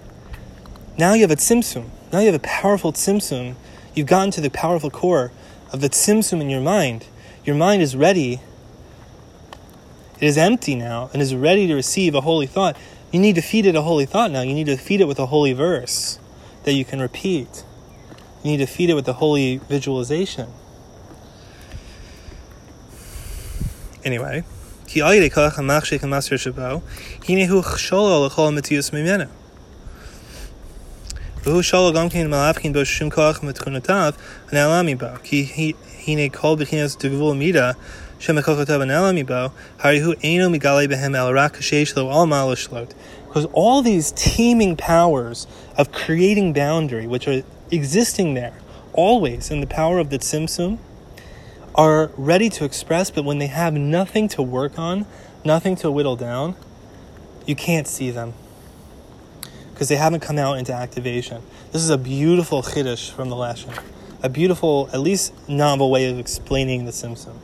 Now 0.98 1.14
you 1.14 1.22
have 1.22 1.32
a 1.32 1.36
tzimtzum. 1.36 1.86
Now 2.12 2.20
you 2.20 2.26
have 2.26 2.36
a 2.36 2.40
powerful 2.40 2.92
tzimtzum. 2.92 3.56
You've 3.96 4.08
gotten 4.08 4.32
to 4.32 4.42
the 4.42 4.50
powerful 4.50 4.90
core 4.90 5.32
of 5.74 5.82
the 5.82 5.90
tzimtzum 5.90 6.40
in 6.40 6.50
your 6.50 6.62
mind. 6.62 7.08
Your 7.44 7.56
mind 7.56 7.82
is 7.82 7.96
ready. 7.96 8.40
It 10.20 10.28
is 10.28 10.38
empty 10.38 10.76
now 10.76 11.10
and 11.12 11.22
is 11.22 11.36
ready 11.36 11.68
to 11.68 11.74
receive 11.74 12.14
a 12.14 12.22
holy 12.22 12.46
thought. 12.46 12.78
You 13.12 13.20
need 13.20 13.36
to 13.36 13.42
feed 13.42 13.66
it 13.66 13.76
a 13.76 13.82
holy 13.82 14.06
thought 14.06 14.32
now. 14.32 14.42
You 14.42 14.54
need 14.54 14.68
to 14.68 14.78
feed 14.78 15.02
it 15.02 15.08
with 15.08 15.20
a 15.20 15.26
holy 15.26 15.52
verse 15.52 16.20
that 16.64 16.74
you 16.74 16.86
can 16.86 17.02
repeat. 17.02 17.66
You 18.44 18.52
need 18.52 18.58
to 18.58 18.68
feed 18.68 18.92
it 18.92 18.94
with 18.94 19.08
a 19.08 19.14
holy 19.14 19.58
visualization. 19.58 20.50
Anyway, 24.06 24.44
והוא 31.44 31.62
שולו 31.62 31.94
גם 31.94 32.10
כן 32.10 32.20
אם 32.20 32.34
עליו 32.34 32.54
כן 32.58 32.74
בשום 32.74 33.10
כוח 33.10 33.44
מתכונותיו, 33.44 34.14
הנעלה 34.52 34.82
מבאו, 34.82 35.08
כי 35.24 35.74
הנה 36.08 36.22
כל 36.34 36.56
בחינס 36.60 36.98
דגבול 36.98 37.38
מידה, 37.38 37.72
שמכוחותיו 38.20 38.82
הנעלה 38.82 39.12
מבאו, 39.12 39.48
הרי 39.80 40.02
הוא 40.02 40.14
אינו 40.24 40.50
מגלה 40.50 40.88
בהם 40.88 41.16
אלא 41.16 41.32
רק 41.36 41.58
כשיש 41.58 41.98
לו 41.98 42.22
על 42.22 42.28
מה 42.28 42.46
לשלוט. 42.52 42.94
Because 43.30 43.46
all 43.54 43.82
these 43.82 44.12
teeming 44.12 44.78
powers 44.78 45.48
of 45.78 45.92
creating 45.92 46.54
boundary, 46.54 47.08
which 47.08 47.28
are 47.28 47.42
existing 47.72 48.36
there, 48.36 48.58
always 48.94 49.50
in 49.52 49.60
the 49.60 49.72
power 49.80 49.98
of 50.00 50.10
the 50.12 50.20
Tzimtzum, 50.20 50.78
are 51.76 52.12
ready 52.16 52.50
to 52.58 52.64
express, 52.64 53.10
but 53.10 53.26
when 53.26 53.40
they 53.40 53.52
have 53.62 53.74
nothing 53.74 54.28
to 54.36 54.42
work 54.42 54.78
on, 54.78 55.06
nothing 55.44 55.76
to 55.78 55.92
whittle 55.92 56.16
down, 56.16 56.56
you 57.48 57.56
can't 57.56 57.88
see 57.88 58.12
them 58.12 58.34
because 59.84 59.90
they 59.90 59.98
haven't 59.98 60.22
come 60.22 60.38
out 60.38 60.58
into 60.58 60.72
activation. 60.72 61.42
This 61.74 61.82
is 61.82 61.90
a 61.90 61.98
beautiful 61.98 62.64
chiddush 62.64 63.12
from 63.12 63.28
the 63.28 63.36
Lashon, 63.36 63.78
a 64.22 64.30
beautiful, 64.30 64.90
at 64.94 65.02
least 65.02 65.34
novel 65.50 65.92
way 65.92 66.10
of 66.10 66.20
explaining 66.20 66.86
the 66.86 66.92
Tzimtzum. 66.92 67.36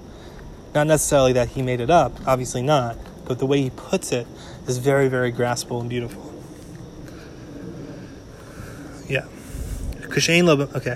Not 0.73 0.87
necessarily 0.87 1.33
that 1.33 1.49
he 1.49 1.61
made 1.61 1.81
it 1.81 1.89
up, 1.89 2.13
obviously 2.25 2.61
not, 2.61 2.97
but 3.25 3.39
the 3.39 3.45
way 3.45 3.61
he 3.61 3.71
puts 3.71 4.13
it 4.13 4.25
is 4.67 4.77
very, 4.77 5.09
very 5.09 5.33
graspable 5.33 5.81
and 5.81 5.89
beautiful. 5.89 6.33
Yeah. 9.09 9.25
Okay. 10.77 10.95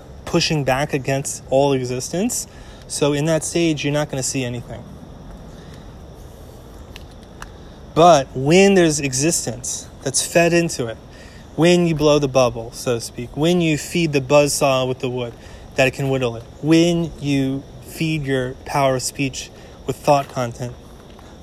pushing 0.31 0.63
back 0.63 0.93
against 0.93 1.43
all 1.49 1.73
existence. 1.73 2.47
So 2.87 3.11
in 3.11 3.25
that 3.25 3.43
stage, 3.43 3.83
you're 3.83 3.91
not 3.91 4.09
going 4.09 4.23
to 4.23 4.27
see 4.27 4.45
anything. 4.45 4.81
But 7.93 8.29
when 8.33 8.73
there's 8.73 9.01
existence 9.01 9.89
that's 10.03 10.25
fed 10.25 10.53
into 10.53 10.87
it, 10.87 10.95
when 11.57 11.85
you 11.85 11.95
blow 11.95 12.17
the 12.17 12.29
bubble, 12.29 12.71
so 12.71 12.95
to 12.95 13.01
speak, 13.01 13.35
when 13.35 13.59
you 13.59 13.77
feed 13.77 14.13
the 14.13 14.21
buzz 14.21 14.53
saw 14.53 14.85
with 14.85 14.99
the 14.99 15.09
wood, 15.09 15.33
that 15.75 15.89
it 15.89 15.91
can 15.91 16.09
whittle 16.09 16.37
it, 16.37 16.43
when 16.61 17.11
you 17.19 17.61
feed 17.81 18.23
your 18.23 18.53
power 18.63 18.95
of 18.95 19.01
speech 19.01 19.51
with 19.85 19.97
thought 19.97 20.29
content 20.29 20.73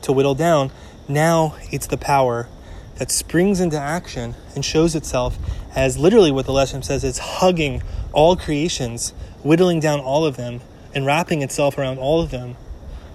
to 0.00 0.12
whittle 0.12 0.34
down, 0.34 0.72
now 1.06 1.56
it's 1.70 1.86
the 1.86 1.98
power 1.98 2.48
that 2.96 3.10
springs 3.10 3.60
into 3.60 3.78
action 3.78 4.34
and 4.54 4.64
shows 4.64 4.94
itself 4.94 5.38
as 5.76 5.98
literally 5.98 6.32
what 6.32 6.46
the 6.46 6.52
lesson 6.52 6.82
says 6.82 7.04
it's 7.04 7.18
hugging 7.18 7.82
all 8.12 8.36
creations, 8.36 9.10
whittling 9.42 9.80
down 9.80 10.00
all 10.00 10.24
of 10.24 10.36
them, 10.36 10.60
and 10.94 11.06
wrapping 11.06 11.42
itself 11.42 11.78
around 11.78 11.98
all 11.98 12.20
of 12.20 12.30
them 12.30 12.56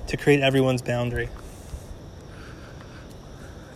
to 0.07 0.17
create 0.17 0.41
everyone's 0.41 0.81
boundary. 0.81 1.29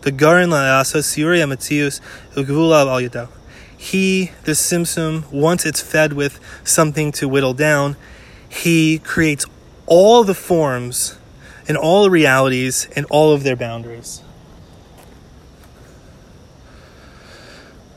The 0.02 0.12
Garin 0.12 0.50
La'asa 0.50 1.00
Siuri 1.00 1.40
Amatzius 1.40 2.00
Ugvula 2.34 2.86
al 2.86 3.02
Yadav. 3.02 3.30
He, 3.76 4.32
the 4.44 4.54
Tzimtzum, 4.54 5.32
once 5.32 5.66
it's 5.66 5.82
fed 5.82 6.14
with 6.14 6.40
something 6.64 7.12
to 7.14 7.28
whittle 7.28 7.54
down, 7.54 7.96
he 8.50 9.00
creates 9.00 9.46
all 9.86 10.24
the 10.24 10.34
forms 10.34 11.18
and 11.68 11.78
all 11.78 12.04
the 12.04 12.10
realities 12.10 12.88
and 12.96 13.06
all 13.10 13.34
of 13.34 13.44
their 13.44 13.56
boundaries. 13.56 14.22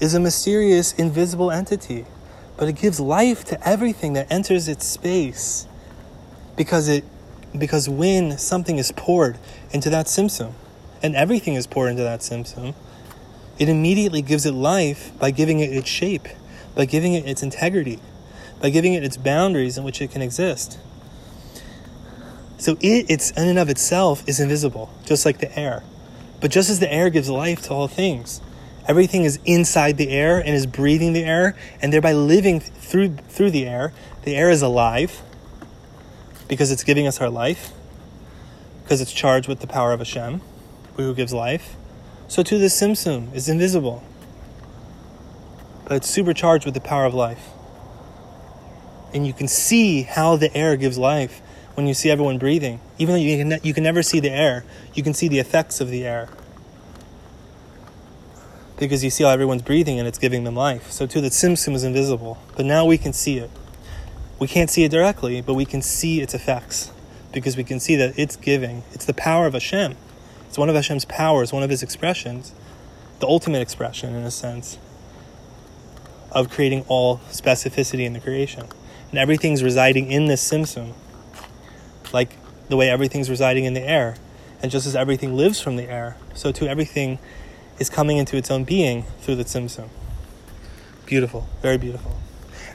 is 0.00 0.14
a 0.14 0.20
mysterious, 0.20 0.92
invisible 0.94 1.50
entity, 1.50 2.06
but 2.56 2.68
it 2.68 2.74
gives 2.74 3.00
life 3.00 3.44
to 3.44 3.68
everything 3.68 4.12
that 4.14 4.30
enters 4.30 4.68
its 4.68 4.86
space 4.86 5.66
because 6.56 6.88
it 6.88 7.04
because 7.56 7.88
when 7.88 8.36
something 8.36 8.78
is 8.78 8.90
poured 8.92 9.38
into 9.70 9.88
that 9.90 10.06
tzimtzum, 10.06 10.52
and 11.02 11.14
everything 11.14 11.54
is 11.54 11.66
poured 11.66 11.90
into 11.90 12.02
that 12.02 12.20
tzimtzum, 12.20 12.74
it 13.58 13.68
immediately 13.68 14.22
gives 14.22 14.44
it 14.44 14.52
life 14.52 15.16
by 15.18 15.30
giving 15.30 15.60
it 15.60 15.72
its 15.72 15.88
shape, 15.88 16.26
by 16.74 16.84
giving 16.84 17.14
it 17.14 17.26
its 17.26 17.42
integrity, 17.42 18.00
by 18.60 18.70
giving 18.70 18.94
it 18.94 19.04
its 19.04 19.16
boundaries 19.16 19.78
in 19.78 19.84
which 19.84 20.02
it 20.02 20.10
can 20.10 20.22
exist. 20.22 20.78
So 22.58 22.72
it, 22.80 23.06
it's 23.08 23.30
in 23.32 23.48
and 23.48 23.58
of 23.58 23.68
itself, 23.68 24.26
is 24.26 24.40
invisible, 24.40 24.90
just 25.04 25.24
like 25.24 25.38
the 25.38 25.56
air. 25.58 25.82
But 26.40 26.50
just 26.50 26.70
as 26.70 26.80
the 26.80 26.92
air 26.92 27.10
gives 27.10 27.28
life 27.28 27.62
to 27.62 27.74
all 27.74 27.88
things, 27.88 28.40
Everything 28.86 29.24
is 29.24 29.38
inside 29.46 29.96
the 29.96 30.10
air 30.10 30.38
and 30.38 30.50
is 30.50 30.66
breathing 30.66 31.14
the 31.14 31.24
air 31.24 31.56
and 31.80 31.92
thereby 31.92 32.12
living 32.12 32.60
through 32.60 33.16
through 33.28 33.50
the 33.50 33.66
air. 33.66 33.92
The 34.24 34.36
air 34.36 34.50
is 34.50 34.60
alive 34.60 35.22
because 36.48 36.70
it's 36.70 36.84
giving 36.84 37.06
us 37.06 37.20
our 37.20 37.30
life, 37.30 37.72
because 38.82 39.00
it's 39.00 39.12
charged 39.12 39.48
with 39.48 39.60
the 39.60 39.66
power 39.66 39.92
of 39.92 40.00
Hashem, 40.00 40.42
who 40.96 41.14
gives 41.14 41.32
life. 41.32 41.76
So 42.28 42.42
too 42.42 42.58
the 42.58 42.66
Tzimtzum 42.66 43.34
is 43.34 43.48
invisible, 43.48 44.02
but 45.84 45.92
it's 45.94 46.08
supercharged 46.08 46.66
with 46.66 46.74
the 46.74 46.80
power 46.80 47.06
of 47.06 47.14
life. 47.14 47.48
And 49.14 49.26
you 49.26 49.32
can 49.32 49.48
see 49.48 50.02
how 50.02 50.36
the 50.36 50.54
air 50.54 50.76
gives 50.76 50.98
life 50.98 51.40
when 51.74 51.86
you 51.86 51.94
see 51.94 52.10
everyone 52.10 52.36
breathing. 52.36 52.80
Even 52.98 53.14
though 53.14 53.20
you 53.20 53.38
can, 53.38 53.60
you 53.62 53.72
can 53.72 53.84
never 53.84 54.02
see 54.02 54.20
the 54.20 54.30
air, 54.30 54.64
you 54.92 55.02
can 55.02 55.14
see 55.14 55.28
the 55.28 55.38
effects 55.38 55.80
of 55.80 55.88
the 55.88 56.04
air 56.04 56.28
because 58.84 59.02
you 59.02 59.10
see 59.10 59.24
how 59.24 59.30
everyone's 59.30 59.62
breathing 59.62 59.98
and 59.98 60.06
it's 60.06 60.18
giving 60.18 60.44
them 60.44 60.54
life. 60.54 60.90
So 60.90 61.06
too, 61.06 61.20
the 61.20 61.28
Tzimtzum 61.28 61.74
is 61.74 61.84
invisible, 61.84 62.38
but 62.56 62.66
now 62.66 62.84
we 62.84 62.98
can 62.98 63.12
see 63.12 63.38
it. 63.38 63.50
We 64.38 64.46
can't 64.46 64.70
see 64.70 64.84
it 64.84 64.90
directly, 64.90 65.40
but 65.40 65.54
we 65.54 65.64
can 65.64 65.82
see 65.82 66.20
its 66.20 66.34
effects 66.34 66.92
because 67.32 67.56
we 67.56 67.64
can 67.64 67.80
see 67.80 67.96
that 67.96 68.18
it's 68.18 68.36
giving. 68.36 68.82
It's 68.92 69.04
the 69.04 69.14
power 69.14 69.46
of 69.46 69.54
Hashem. 69.54 69.96
It's 70.48 70.58
one 70.58 70.68
of 70.68 70.74
Hashem's 70.74 71.04
powers, 71.04 71.52
one 71.52 71.62
of 71.62 71.70
His 71.70 71.82
expressions, 71.82 72.52
the 73.18 73.26
ultimate 73.26 73.60
expression, 73.60 74.14
in 74.14 74.22
a 74.22 74.30
sense, 74.30 74.78
of 76.30 76.50
creating 76.50 76.84
all 76.88 77.18
specificity 77.30 78.04
in 78.04 78.12
the 78.12 78.20
creation. 78.20 78.68
And 79.10 79.18
everything's 79.18 79.62
residing 79.62 80.10
in 80.10 80.26
this 80.26 80.48
Tzimtzum, 80.48 80.92
like 82.12 82.36
the 82.68 82.76
way 82.76 82.88
everything's 82.88 83.30
residing 83.30 83.64
in 83.64 83.74
the 83.74 83.82
air. 83.82 84.16
And 84.62 84.70
just 84.70 84.86
as 84.86 84.96
everything 84.96 85.34
lives 85.34 85.60
from 85.60 85.76
the 85.76 85.90
air, 85.90 86.16
so 86.34 86.52
too 86.52 86.66
everything 86.66 87.18
is 87.78 87.90
coming 87.90 88.16
into 88.16 88.36
its 88.36 88.50
own 88.50 88.64
being 88.64 89.04
through 89.20 89.36
the 89.36 89.44
Tzimtzum. 89.44 89.88
Beautiful, 91.06 91.46
very 91.62 91.78
beautiful. 91.78 92.16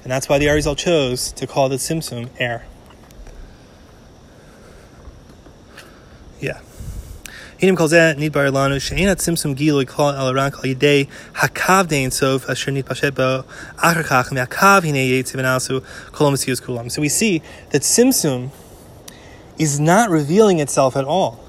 And 0.04 0.12
that's 0.12 0.30
why 0.30 0.38
the 0.38 0.46
Arizal 0.46 0.78
chose 0.78 1.32
to 1.34 1.48
call 1.48 1.70
the 1.70 1.76
Tzimtzum 1.78 2.30
air. 2.40 2.66
Yeah. 6.40 6.62
Hinim 7.60 7.76
calls 7.76 7.92
that 7.92 8.16
Gilui 8.18 10.00
El 10.00 10.30
Aran 10.30 10.52
Kol 10.52 10.64
Yidei 10.64 11.10
Hakav 11.34 11.88
Dein 11.88 12.12
Sof 12.12 12.50
Asher 12.50 12.72
Bo 13.12 13.44
Me'akav 14.32 14.84
Hinei 14.84 15.10
Yetziv 15.10 15.82
Kolom 16.12 16.34
Esiyus 16.34 16.62
Kulam. 16.62 16.90
So 16.90 17.02
we 17.02 17.10
see 17.10 17.42
that 17.72 17.82
Tzimtzum 17.82 18.52
is 19.58 19.78
not 19.78 20.10
revealing 20.10 20.60
itself 20.60 20.96
at 20.96 21.04
all. 21.04 21.44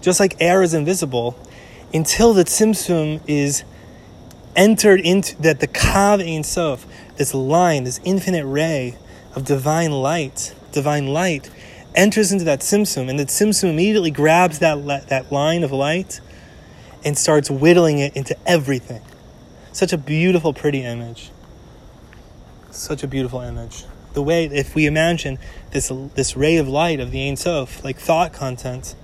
Just 0.00 0.18
like 0.18 0.36
air 0.40 0.62
is 0.62 0.74
invisible, 0.74 1.38
until 1.92 2.34
the 2.34 2.44
tzimtzum 2.44 3.20
is 3.26 3.64
entered 4.54 5.00
into 5.00 5.40
that 5.40 5.60
the 5.60 5.68
kav 5.68 6.20
ein 6.20 6.44
sof, 6.44 6.86
this 7.16 7.34
line, 7.34 7.84
this 7.84 8.00
infinite 8.04 8.46
ray 8.46 8.96
of 9.34 9.44
divine 9.44 9.92
light, 9.92 10.54
divine 10.72 11.06
light, 11.06 11.50
enters 11.94 12.32
into 12.32 12.44
that 12.44 12.60
tzimtzum, 12.60 13.08
and 13.08 13.18
the 13.18 13.24
tzimtzum 13.24 13.70
immediately 13.70 14.10
grabs 14.10 14.58
that 14.58 15.08
that 15.08 15.32
line 15.32 15.62
of 15.62 15.72
light 15.72 16.20
and 17.04 17.16
starts 17.16 17.50
whittling 17.50 17.98
it 17.98 18.14
into 18.16 18.36
everything. 18.46 19.02
Such 19.72 19.92
a 19.92 19.98
beautiful, 19.98 20.52
pretty 20.52 20.82
image. 20.82 21.30
Such 22.70 23.02
a 23.02 23.06
beautiful 23.06 23.40
image. 23.40 23.84
The 24.12 24.22
way, 24.22 24.46
if 24.46 24.74
we 24.74 24.86
imagine 24.86 25.38
this 25.70 25.92
this 26.14 26.36
ray 26.36 26.56
of 26.56 26.68
light 26.68 27.00
of 27.00 27.12
the 27.12 27.28
Ein 27.28 27.36
Sof, 27.36 27.84
like 27.84 27.98
thought 27.98 28.32
content 28.32 28.94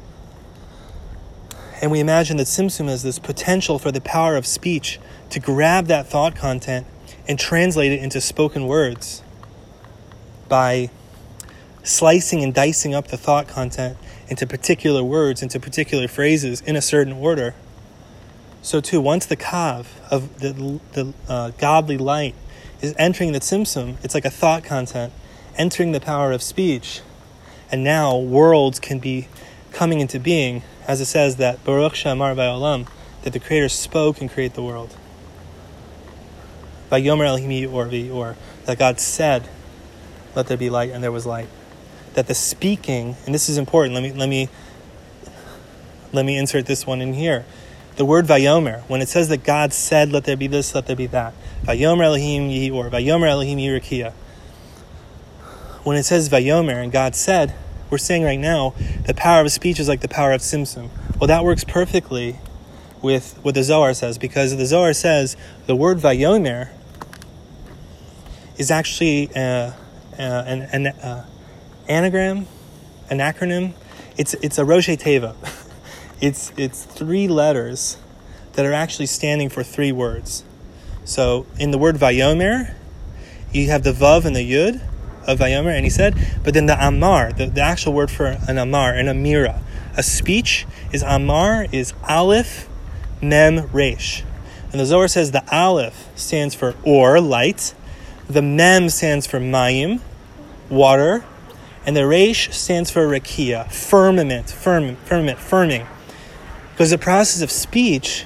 and 1.84 1.92
we 1.92 2.00
imagine 2.00 2.38
that 2.38 2.46
Tzimtzum 2.46 2.88
has 2.88 3.02
this 3.02 3.18
potential 3.18 3.78
for 3.78 3.92
the 3.92 4.00
power 4.00 4.36
of 4.36 4.46
speech 4.46 4.98
to 5.28 5.38
grab 5.38 5.84
that 5.88 6.06
thought 6.06 6.34
content 6.34 6.86
and 7.28 7.38
translate 7.38 7.92
it 7.92 8.02
into 8.02 8.22
spoken 8.22 8.66
words 8.66 9.22
by 10.48 10.88
slicing 11.82 12.42
and 12.42 12.54
dicing 12.54 12.94
up 12.94 13.08
the 13.08 13.18
thought 13.18 13.48
content 13.48 13.98
into 14.28 14.46
particular 14.46 15.04
words, 15.04 15.42
into 15.42 15.60
particular 15.60 16.08
phrases 16.08 16.62
in 16.62 16.74
a 16.74 16.80
certain 16.80 17.12
order. 17.12 17.54
So, 18.62 18.80
too, 18.80 19.02
once 19.02 19.26
the 19.26 19.36
kav 19.36 19.84
of 20.10 20.40
the, 20.40 20.80
the 20.94 21.12
uh, 21.28 21.50
godly 21.58 21.98
light 21.98 22.34
is 22.80 22.94
entering 22.96 23.32
the 23.32 23.40
tzimtzum, 23.40 24.02
it's 24.02 24.14
like 24.14 24.24
a 24.24 24.30
thought 24.30 24.64
content 24.64 25.12
entering 25.58 25.92
the 25.92 26.00
power 26.00 26.32
of 26.32 26.42
speech. 26.42 27.02
And 27.70 27.84
now 27.84 28.16
worlds 28.16 28.80
can 28.80 29.00
be 29.00 29.28
coming 29.70 30.00
into 30.00 30.18
being 30.18 30.62
as 30.86 31.00
it 31.00 31.06
says 31.06 31.36
that 31.36 31.64
Baruch 31.64 31.94
Shamar 31.94 32.34
Olam, 32.36 32.86
that 33.22 33.32
the 33.32 33.40
Creator 33.40 33.70
spoke 33.70 34.20
and 34.20 34.30
created 34.30 34.54
the 34.54 34.62
world. 34.62 34.96
Vayomer 36.90 37.26
Elohim 37.26 37.74
or 37.74 37.86
or 38.12 38.36
that 38.66 38.78
God 38.78 39.00
said, 39.00 39.48
"Let 40.34 40.46
there 40.46 40.56
be 40.56 40.70
light," 40.70 40.90
and 40.90 41.02
there 41.02 41.12
was 41.12 41.26
light. 41.26 41.48
That 42.14 42.26
the 42.26 42.34
speaking, 42.34 43.16
and 43.26 43.34
this 43.34 43.48
is 43.48 43.58
important. 43.58 43.94
Let 43.94 44.02
me 44.02 44.12
let 44.12 44.28
me 44.28 44.48
let 46.12 46.24
me 46.24 46.36
insert 46.36 46.66
this 46.66 46.86
one 46.86 47.00
in 47.00 47.14
here. 47.14 47.44
The 47.96 48.04
word 48.04 48.26
Vayomer, 48.26 48.82
when 48.82 49.00
it 49.00 49.08
says 49.08 49.28
that 49.28 49.42
God 49.44 49.72
said, 49.72 50.12
"Let 50.12 50.24
there 50.24 50.36
be 50.36 50.46
this," 50.46 50.74
"Let 50.74 50.86
there 50.86 50.96
be 50.96 51.06
that," 51.06 51.32
Vayomer 51.64 52.04
Elohim 52.04 52.50
Yi 52.50 52.70
or 52.70 52.90
Vayomer 52.90 53.28
Elohim 53.28 53.58
Yirakia. 53.58 54.12
When 55.82 55.96
it 55.96 56.04
says 56.04 56.28
Vayomer 56.28 56.82
and 56.82 56.92
God 56.92 57.14
said, 57.14 57.54
we're 57.94 57.98
saying 57.98 58.24
right 58.24 58.40
now, 58.40 58.74
the 59.06 59.14
power 59.14 59.42
of 59.42 59.52
speech 59.52 59.78
is 59.78 59.88
like 59.88 60.00
the 60.00 60.08
power 60.08 60.32
of 60.32 60.40
Tzimtzum. 60.40 60.90
Well, 61.20 61.28
that 61.28 61.44
works 61.44 61.62
perfectly 61.62 62.40
with 63.02 63.38
what 63.42 63.54
the 63.54 63.62
Zohar 63.62 63.94
says, 63.94 64.18
because 64.18 64.56
the 64.56 64.66
Zohar 64.66 64.92
says 64.92 65.36
the 65.66 65.76
word 65.76 65.98
Vayomer 65.98 66.70
is 68.58 68.72
actually 68.72 69.30
uh, 69.36 69.38
uh, 69.38 69.74
an, 70.18 70.62
an 70.72 70.86
uh, 70.88 71.24
anagram, 71.86 72.48
an 73.10 73.18
acronym. 73.18 73.74
It's 74.16 74.34
it's 74.34 74.58
a 74.58 74.64
Rosh 74.64 74.88
Teva. 74.88 75.36
it's 76.20 76.52
it's 76.56 76.82
three 76.82 77.28
letters 77.28 77.96
that 78.54 78.66
are 78.66 78.72
actually 78.72 79.06
standing 79.06 79.48
for 79.48 79.62
three 79.62 79.92
words. 79.92 80.42
So 81.04 81.46
in 81.60 81.70
the 81.70 81.78
word 81.78 81.94
Vayomer, 81.94 82.74
you 83.52 83.68
have 83.68 83.84
the 83.84 83.92
Vav 83.92 84.24
and 84.24 84.34
the 84.34 84.50
Yud 84.52 84.80
of 85.26 85.38
Vayomer, 85.38 85.74
and 85.74 85.84
he 85.84 85.90
said, 85.90 86.14
but 86.42 86.54
then 86.54 86.66
the 86.66 86.86
Amar, 86.86 87.32
the, 87.32 87.46
the 87.46 87.60
actual 87.60 87.92
word 87.92 88.10
for 88.10 88.38
an 88.48 88.58
Amar, 88.58 88.94
an 88.94 89.06
Amira, 89.06 89.60
a 89.96 90.02
speech 90.02 90.66
is 90.92 91.02
Amar 91.02 91.66
is 91.72 91.92
Aleph, 92.08 92.68
Mem, 93.22 93.68
Resh. 93.72 94.24
And 94.72 94.80
the 94.80 94.86
Zohar 94.86 95.08
says 95.08 95.30
the 95.30 95.44
Aleph 95.54 96.08
stands 96.16 96.54
for 96.54 96.74
or, 96.82 97.20
light, 97.20 97.74
the 98.28 98.42
Mem 98.42 98.88
stands 98.88 99.26
for 99.26 99.38
Mayim, 99.38 100.00
water, 100.68 101.24
and 101.86 101.96
the 101.96 102.06
Resh 102.06 102.50
stands 102.52 102.90
for 102.90 103.06
Rakia, 103.06 103.70
firmament, 103.70 104.50
firm, 104.50 104.96
firmament, 104.96 105.38
firming. 105.38 105.86
Because 106.72 106.90
the 106.90 106.98
process 106.98 107.42
of 107.42 107.50
speech 107.50 108.24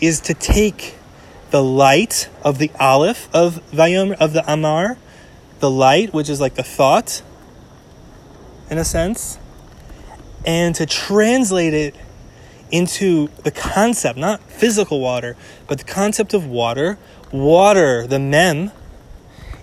is 0.00 0.20
to 0.20 0.34
take 0.34 0.96
the 1.50 1.62
light 1.62 2.28
of 2.42 2.58
the 2.58 2.70
Aleph 2.78 3.28
of 3.34 3.62
Vayom 3.70 4.12
of 4.20 4.32
the 4.32 4.50
Amar, 4.50 4.98
the 5.60 5.70
light, 5.70 6.12
which 6.12 6.28
is 6.28 6.40
like 6.40 6.54
the 6.54 6.62
thought, 6.62 7.22
in 8.70 8.78
a 8.78 8.84
sense, 8.84 9.38
and 10.44 10.74
to 10.74 10.86
translate 10.86 11.74
it 11.74 11.94
into 12.70 13.28
the 13.44 13.50
concept, 13.50 14.18
not 14.18 14.40
physical 14.42 15.00
water, 15.00 15.36
but 15.66 15.78
the 15.78 15.84
concept 15.84 16.34
of 16.34 16.46
water. 16.46 16.98
Water, 17.32 18.06
the 18.06 18.18
mem, 18.18 18.70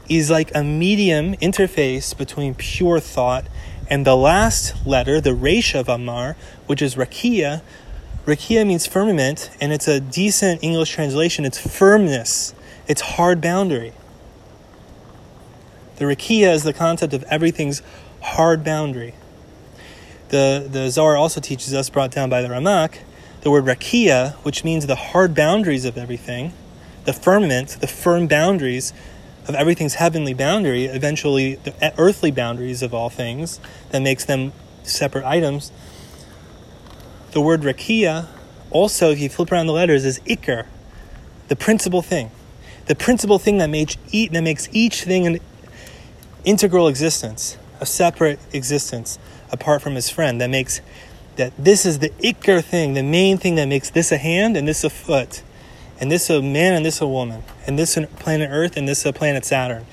is 0.09 0.29
like 0.29 0.51
a 0.53 0.63
medium 0.63 1.33
interface 1.35 2.15
between 2.15 2.53
pure 2.53 2.99
thought 2.99 3.45
and 3.89 4.05
the 4.05 4.15
last 4.15 4.85
letter, 4.85 5.21
the 5.21 5.33
resh 5.33 5.75
of 5.75 5.87
Amar, 5.89 6.35
which 6.65 6.81
is 6.81 6.95
Rakia. 6.95 7.61
Rakia 8.25 8.65
means 8.65 8.87
firmament, 8.87 9.51
and 9.61 9.71
it's 9.71 9.87
a 9.87 9.99
decent 9.99 10.63
English 10.63 10.91
translation. 10.91 11.45
It's 11.45 11.59
firmness, 11.59 12.53
it's 12.87 13.01
hard 13.01 13.41
boundary. 13.41 13.93
The 15.97 16.05
Rakia 16.05 16.53
is 16.53 16.63
the 16.63 16.73
concept 16.73 17.13
of 17.13 17.23
everything's 17.23 17.81
hard 18.21 18.63
boundary. 18.63 19.13
The, 20.29 20.67
the 20.69 20.89
Zohar 20.89 21.15
also 21.15 21.39
teaches 21.39 21.73
us, 21.73 21.89
brought 21.89 22.11
down 22.11 22.29
by 22.29 22.41
the 22.41 22.49
Ramak, 22.49 22.99
the 23.41 23.51
word 23.51 23.65
Rakia, 23.65 24.33
which 24.43 24.63
means 24.63 24.87
the 24.87 24.95
hard 24.95 25.35
boundaries 25.35 25.85
of 25.85 25.97
everything, 25.97 26.51
the 27.05 27.13
firmament, 27.13 27.77
the 27.79 27.87
firm 27.87 28.27
boundaries 28.27 28.91
of 29.47 29.55
everything's 29.55 29.95
heavenly 29.95 30.33
boundary, 30.33 30.85
eventually 30.85 31.55
the 31.55 31.93
earthly 31.97 32.31
boundaries 32.31 32.81
of 32.81 32.93
all 32.93 33.09
things, 33.09 33.59
that 33.91 34.01
makes 34.01 34.25
them 34.25 34.51
separate 34.83 35.23
items. 35.23 35.71
The 37.31 37.41
word 37.41 37.61
Rakia, 37.61 38.27
also, 38.71 39.11
if 39.11 39.19
you 39.19 39.29
flip 39.29 39.51
around 39.51 39.67
the 39.67 39.73
letters, 39.73 40.03
is 40.03 40.19
Iker, 40.21 40.65
the 41.47 41.55
principal 41.55 42.01
thing. 42.01 42.31
The 42.87 42.95
principal 42.95 43.39
thing 43.39 43.59
that 43.59 43.69
makes, 43.69 43.97
each, 44.11 44.31
that 44.31 44.41
makes 44.41 44.67
each 44.71 45.03
thing 45.03 45.27
an 45.27 45.39
integral 46.45 46.87
existence, 46.87 47.57
a 47.79 47.85
separate 47.85 48.39
existence 48.53 49.19
apart 49.51 49.81
from 49.81 49.95
his 49.95 50.09
friend, 50.09 50.39
that 50.41 50.49
makes 50.49 50.81
that 51.35 51.51
this 51.57 51.85
is 51.85 51.99
the 51.99 52.09
Iker 52.21 52.63
thing, 52.63 52.93
the 52.93 53.03
main 53.03 53.37
thing 53.37 53.55
that 53.55 53.65
makes 53.65 53.89
this 53.89 54.11
a 54.11 54.17
hand 54.17 54.55
and 54.55 54.67
this 54.67 54.83
a 54.83 54.89
foot 54.89 55.43
and 55.99 56.11
this 56.11 56.29
a 56.29 56.41
man 56.41 56.73
and 56.73 56.85
this 56.85 57.01
a 57.01 57.07
woman, 57.07 57.43
and 57.65 57.79
this 57.79 57.95
a 57.97 58.07
planet 58.07 58.49
Earth 58.51 58.77
and 58.77 58.87
this 58.87 59.05
a 59.05 59.13
planet 59.13 59.45
Saturn. 59.45 59.85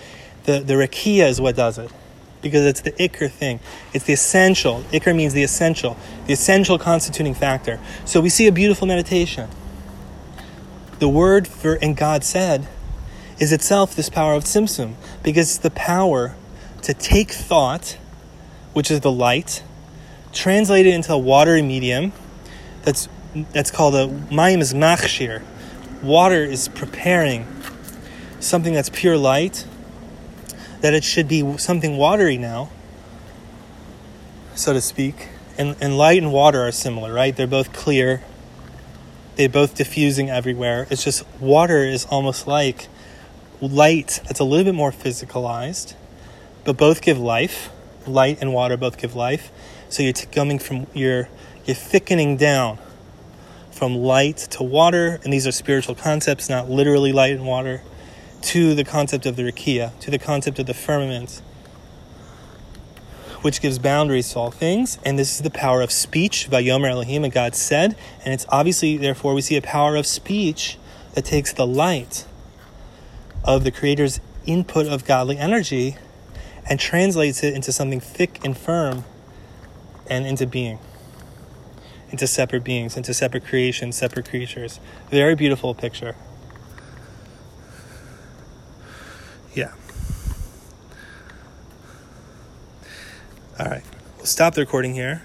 The 0.44 0.60
the 0.60 0.74
rakia 0.74 1.28
is 1.28 1.40
what 1.40 1.54
does 1.56 1.78
it, 1.78 1.90
because 2.40 2.66
it's 2.66 2.80
the 2.80 2.92
iker 2.92 3.30
thing. 3.30 3.60
It's 3.92 4.04
the 4.04 4.12
essential. 4.12 4.82
Iker 4.92 5.14
means 5.14 5.32
the 5.32 5.44
essential, 5.44 5.96
the 6.26 6.32
essential 6.32 6.78
constituting 6.78 7.34
factor. 7.34 7.78
So 8.04 8.20
we 8.20 8.28
see 8.28 8.48
a 8.48 8.52
beautiful 8.52 8.86
meditation. 8.86 9.48
The 10.98 11.08
word 11.08 11.46
for 11.46 11.74
and 11.74 11.96
God 11.96 12.24
said 12.24 12.66
is 13.38 13.52
itself 13.52 13.94
this 13.94 14.08
power 14.08 14.34
of 14.34 14.44
tzimtzum, 14.44 14.94
because 15.22 15.50
it's 15.50 15.58
the 15.58 15.70
power 15.70 16.34
to 16.82 16.94
take 16.94 17.30
thought, 17.30 17.98
which 18.72 18.90
is 18.90 19.00
the 19.00 19.12
light, 19.12 19.62
translate 20.32 20.86
it 20.86 20.94
into 20.94 21.12
a 21.12 21.18
watery 21.18 21.62
medium. 21.62 22.12
That's 22.82 23.08
that's 23.52 23.70
called 23.70 23.94
a 23.94 24.08
mayim 24.08 24.60
is 24.60 24.74
machshir 24.74 25.42
water 26.02 26.44
is 26.44 26.68
preparing 26.68 27.46
something 28.40 28.74
that's 28.74 28.90
pure 28.90 29.16
light, 29.16 29.64
that 30.80 30.92
it 30.92 31.04
should 31.04 31.28
be 31.28 31.56
something 31.58 31.96
watery 31.96 32.36
now, 32.36 32.70
so 34.54 34.72
to 34.72 34.80
speak. 34.80 35.28
And, 35.56 35.76
and 35.80 35.96
light 35.96 36.20
and 36.20 36.32
water 36.32 36.66
are 36.66 36.72
similar, 36.72 37.12
right? 37.12 37.34
They're 37.36 37.46
both 37.46 37.72
clear, 37.72 38.22
they're 39.36 39.48
both 39.48 39.74
diffusing 39.74 40.28
everywhere. 40.28 40.86
It's 40.90 41.04
just 41.04 41.24
water 41.38 41.84
is 41.84 42.04
almost 42.06 42.46
like 42.46 42.88
light 43.60 44.20
that's 44.24 44.40
a 44.40 44.44
little 44.44 44.64
bit 44.64 44.74
more 44.74 44.90
physicalized, 44.90 45.94
but 46.64 46.76
both 46.76 47.00
give 47.02 47.18
life. 47.18 47.70
Light 48.06 48.38
and 48.40 48.52
water 48.52 48.76
both 48.76 48.98
give 48.98 49.14
life. 49.14 49.50
So 49.88 50.02
you're 50.02 50.12
t- 50.12 50.26
coming 50.26 50.58
from, 50.58 50.86
you're, 50.92 51.28
you're 51.64 51.76
thickening 51.76 52.36
down 52.36 52.78
from 53.70 53.96
light 53.96 54.36
to 54.36 54.62
water, 54.62 55.20
and 55.24 55.32
these 55.32 55.46
are 55.46 55.52
spiritual 55.52 55.94
concepts, 55.94 56.48
not 56.48 56.70
literally 56.70 57.12
light 57.12 57.32
and 57.32 57.46
water, 57.46 57.82
to 58.42 58.74
the 58.74 58.84
concept 58.84 59.26
of 59.26 59.36
the 59.36 59.42
rakia, 59.42 59.98
to 60.00 60.10
the 60.10 60.18
concept 60.18 60.58
of 60.58 60.66
the 60.66 60.74
firmament, 60.74 61.42
which 63.42 63.60
gives 63.60 63.78
boundaries 63.78 64.30
to 64.32 64.38
all 64.38 64.50
things. 64.50 64.98
And 65.04 65.18
this 65.18 65.36
is 65.36 65.42
the 65.42 65.50
power 65.50 65.80
of 65.80 65.90
speech, 65.90 66.48
Vayomer 66.50 66.90
Elohim, 66.90 67.24
and 67.24 67.32
God 67.32 67.54
said. 67.54 67.96
And 68.24 68.32
it's 68.32 68.46
obviously, 68.48 68.96
therefore, 68.96 69.34
we 69.34 69.40
see 69.42 69.56
a 69.56 69.62
power 69.62 69.96
of 69.96 70.06
speech 70.06 70.78
that 71.14 71.24
takes 71.24 71.52
the 71.52 71.66
light 71.66 72.24
of 73.44 73.64
the 73.64 73.70
Creator's 73.70 74.20
input 74.46 74.86
of 74.86 75.04
godly 75.04 75.38
energy 75.38 75.96
and 76.68 76.78
translates 76.78 77.42
it 77.42 77.54
into 77.54 77.72
something 77.72 78.00
thick 78.00 78.44
and 78.44 78.56
firm 78.56 79.04
and 80.08 80.26
into 80.26 80.46
being 80.46 80.78
into 82.10 82.26
separate 82.26 82.62
beings, 82.62 82.96
into 82.96 83.14
separate 83.14 83.44
creations, 83.44 83.96
separate 83.96 84.28
creatures. 84.28 84.78
Very 85.10 85.34
beautiful 85.34 85.74
picture. 85.74 86.14
Yeah. 89.54 89.72
All 93.58 93.66
right. 93.66 93.82
We'll 94.18 94.26
stop 94.26 94.54
the 94.54 94.60
recording 94.60 94.94
here 94.94 95.22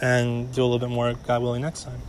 and 0.00 0.52
do 0.52 0.62
a 0.62 0.64
little 0.64 0.78
bit 0.78 0.88
more, 0.88 1.12
God 1.12 1.42
willing, 1.42 1.60
next 1.60 1.84
time. 1.84 2.00